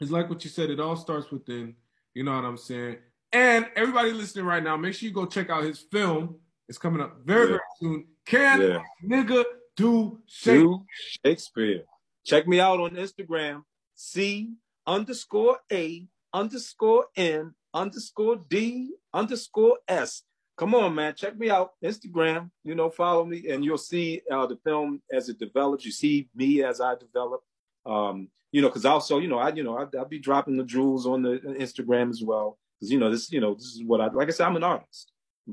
[0.00, 0.70] it's like what you said.
[0.70, 1.74] It all starts within.
[2.14, 2.96] You know what I'm saying?
[3.32, 6.36] And everybody listening right now, make sure you go check out his film.
[6.68, 7.46] It's coming up very yeah.
[7.46, 8.04] very soon.
[8.24, 8.78] Can yeah.
[9.04, 9.44] nigga
[9.76, 10.62] do Shakespeare?
[10.62, 10.84] do
[11.24, 11.82] Shakespeare?
[12.24, 13.62] Check me out on Instagram
[13.96, 14.52] C
[14.86, 20.22] underscore A underscore N underscore D underscore S.
[20.56, 21.14] Come on, man.
[21.14, 21.72] Check me out.
[21.84, 25.84] Instagram, you know, follow me and you'll see uh, the film as it develops.
[25.84, 27.42] You see me as I develop.
[27.84, 30.64] Um, you know, because also, you know, I, you know, I, will be dropping the
[30.64, 32.58] jewels on the Instagram as well.
[32.78, 34.28] Because you know, this, you know, this is what I like.
[34.28, 35.12] I said, I'm an artist.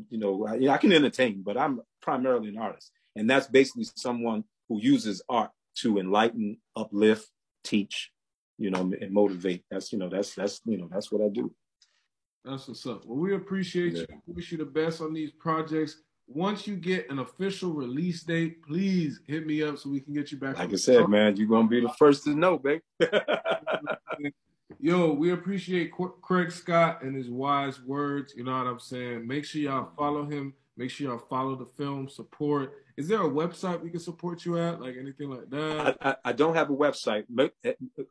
[0.09, 4.43] You know, I, I can entertain, but I'm primarily an artist, and that's basically someone
[4.67, 7.29] who uses art to enlighten, uplift,
[7.63, 8.11] teach,
[8.57, 9.63] you know, and motivate.
[9.69, 11.53] That's you know, that's that's you know, that's what I do.
[12.45, 13.05] That's what's up.
[13.05, 14.01] Well, we appreciate yeah.
[14.09, 14.21] you.
[14.27, 16.01] Wish you the best on these projects.
[16.27, 20.31] Once you get an official release date, please hit me up so we can get
[20.31, 20.57] you back.
[20.57, 22.81] Like I said, man, you're gonna be the first to know, babe.
[24.79, 25.91] Yo, we appreciate
[26.21, 28.33] Craig Scott and his wise words.
[28.35, 29.25] You know what I'm saying?
[29.25, 30.53] Make sure y'all follow him.
[30.75, 34.59] Make sure y'all follow the film, support is there a website we can support you
[34.59, 35.97] at, like anything like that?
[36.01, 37.25] I, I, I don't have a website.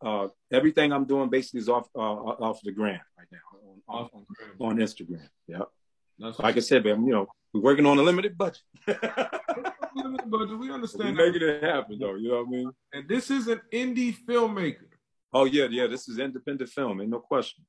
[0.03, 3.39] Uh, everything I'm doing basically is off uh, off the gram right now
[3.87, 4.27] on, on,
[4.61, 5.29] on Instagram.
[5.47, 5.63] Yeah.
[6.19, 8.63] like I said, man, you know, we're working on a limited budget.
[9.95, 10.59] limited budget.
[10.59, 11.17] We understand.
[11.17, 12.17] We're making it happen, though.
[12.17, 12.71] You know what I mean?
[12.93, 14.89] And this is an indie filmmaker.
[15.33, 15.87] Oh yeah, yeah.
[15.87, 17.65] This is independent film, ain't no question.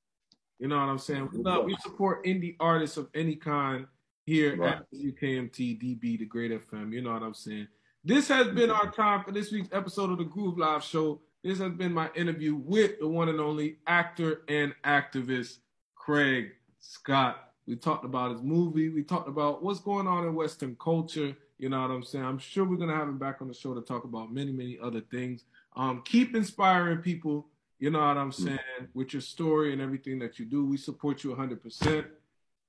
[0.57, 1.29] You know what I'm saying?
[1.31, 3.85] We, not, we support indie artists of any kind
[4.25, 4.75] here right.
[4.75, 6.93] at UKMT DB, the Great FM.
[6.93, 7.67] You know what I'm saying?
[8.03, 11.21] This has been our time for this week's episode of the Groove Live Show.
[11.43, 15.57] This has been my interview with the one and only actor and activist
[15.95, 17.51] Craig Scott.
[17.65, 18.89] We talked about his movie.
[18.89, 21.35] We talked about what's going on in Western culture.
[21.57, 22.25] You know what I'm saying?
[22.25, 24.77] I'm sure we're gonna have him back on the show to talk about many, many
[24.81, 25.45] other things.
[25.75, 27.47] Um, keep inspiring people.
[27.79, 28.45] You know what I'm mm.
[28.45, 28.59] saying?
[28.93, 31.61] With your story and everything that you do, we support you 100.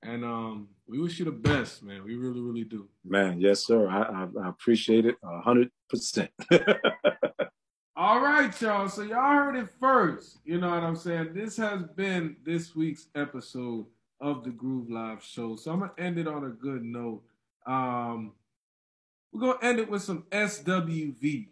[0.05, 2.03] And um, we wish you the best, man.
[2.03, 2.87] We really, really do.
[3.03, 3.87] Man, yes, sir.
[3.87, 6.29] I, I, I appreciate it a hundred percent.
[7.97, 8.87] All right, y'all.
[8.87, 10.39] So y'all heard it first.
[10.45, 11.33] You know what I'm saying?
[11.33, 13.85] This has been this week's episode
[14.21, 15.55] of the Groove Live Show.
[15.55, 17.23] So I'm gonna end it on a good note.
[17.65, 18.33] Um,
[19.31, 21.47] we're gonna end it with some SWV.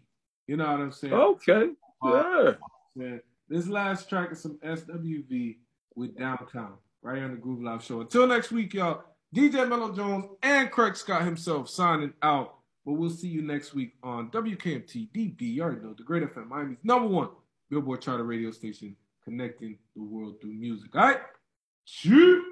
[0.47, 1.13] You know what I'm saying?
[1.13, 1.69] Okay.
[2.01, 2.53] Uh,
[2.95, 3.17] yeah.
[3.49, 5.57] This last track is some SWV
[5.95, 6.73] with Downtown
[7.03, 8.01] right here on the Groove Live Show.
[8.01, 9.03] Until next week, y'all,
[9.35, 12.55] DJ Melo Jones and Craig Scott himself signing out.
[12.85, 15.41] But we'll see you next week on WKMT DB.
[15.41, 17.29] You already know the Great FM Miami's number one
[17.69, 20.95] Billboard charter radio station connecting the world through music.
[20.95, 21.19] All right?
[21.85, 22.43] Shoot.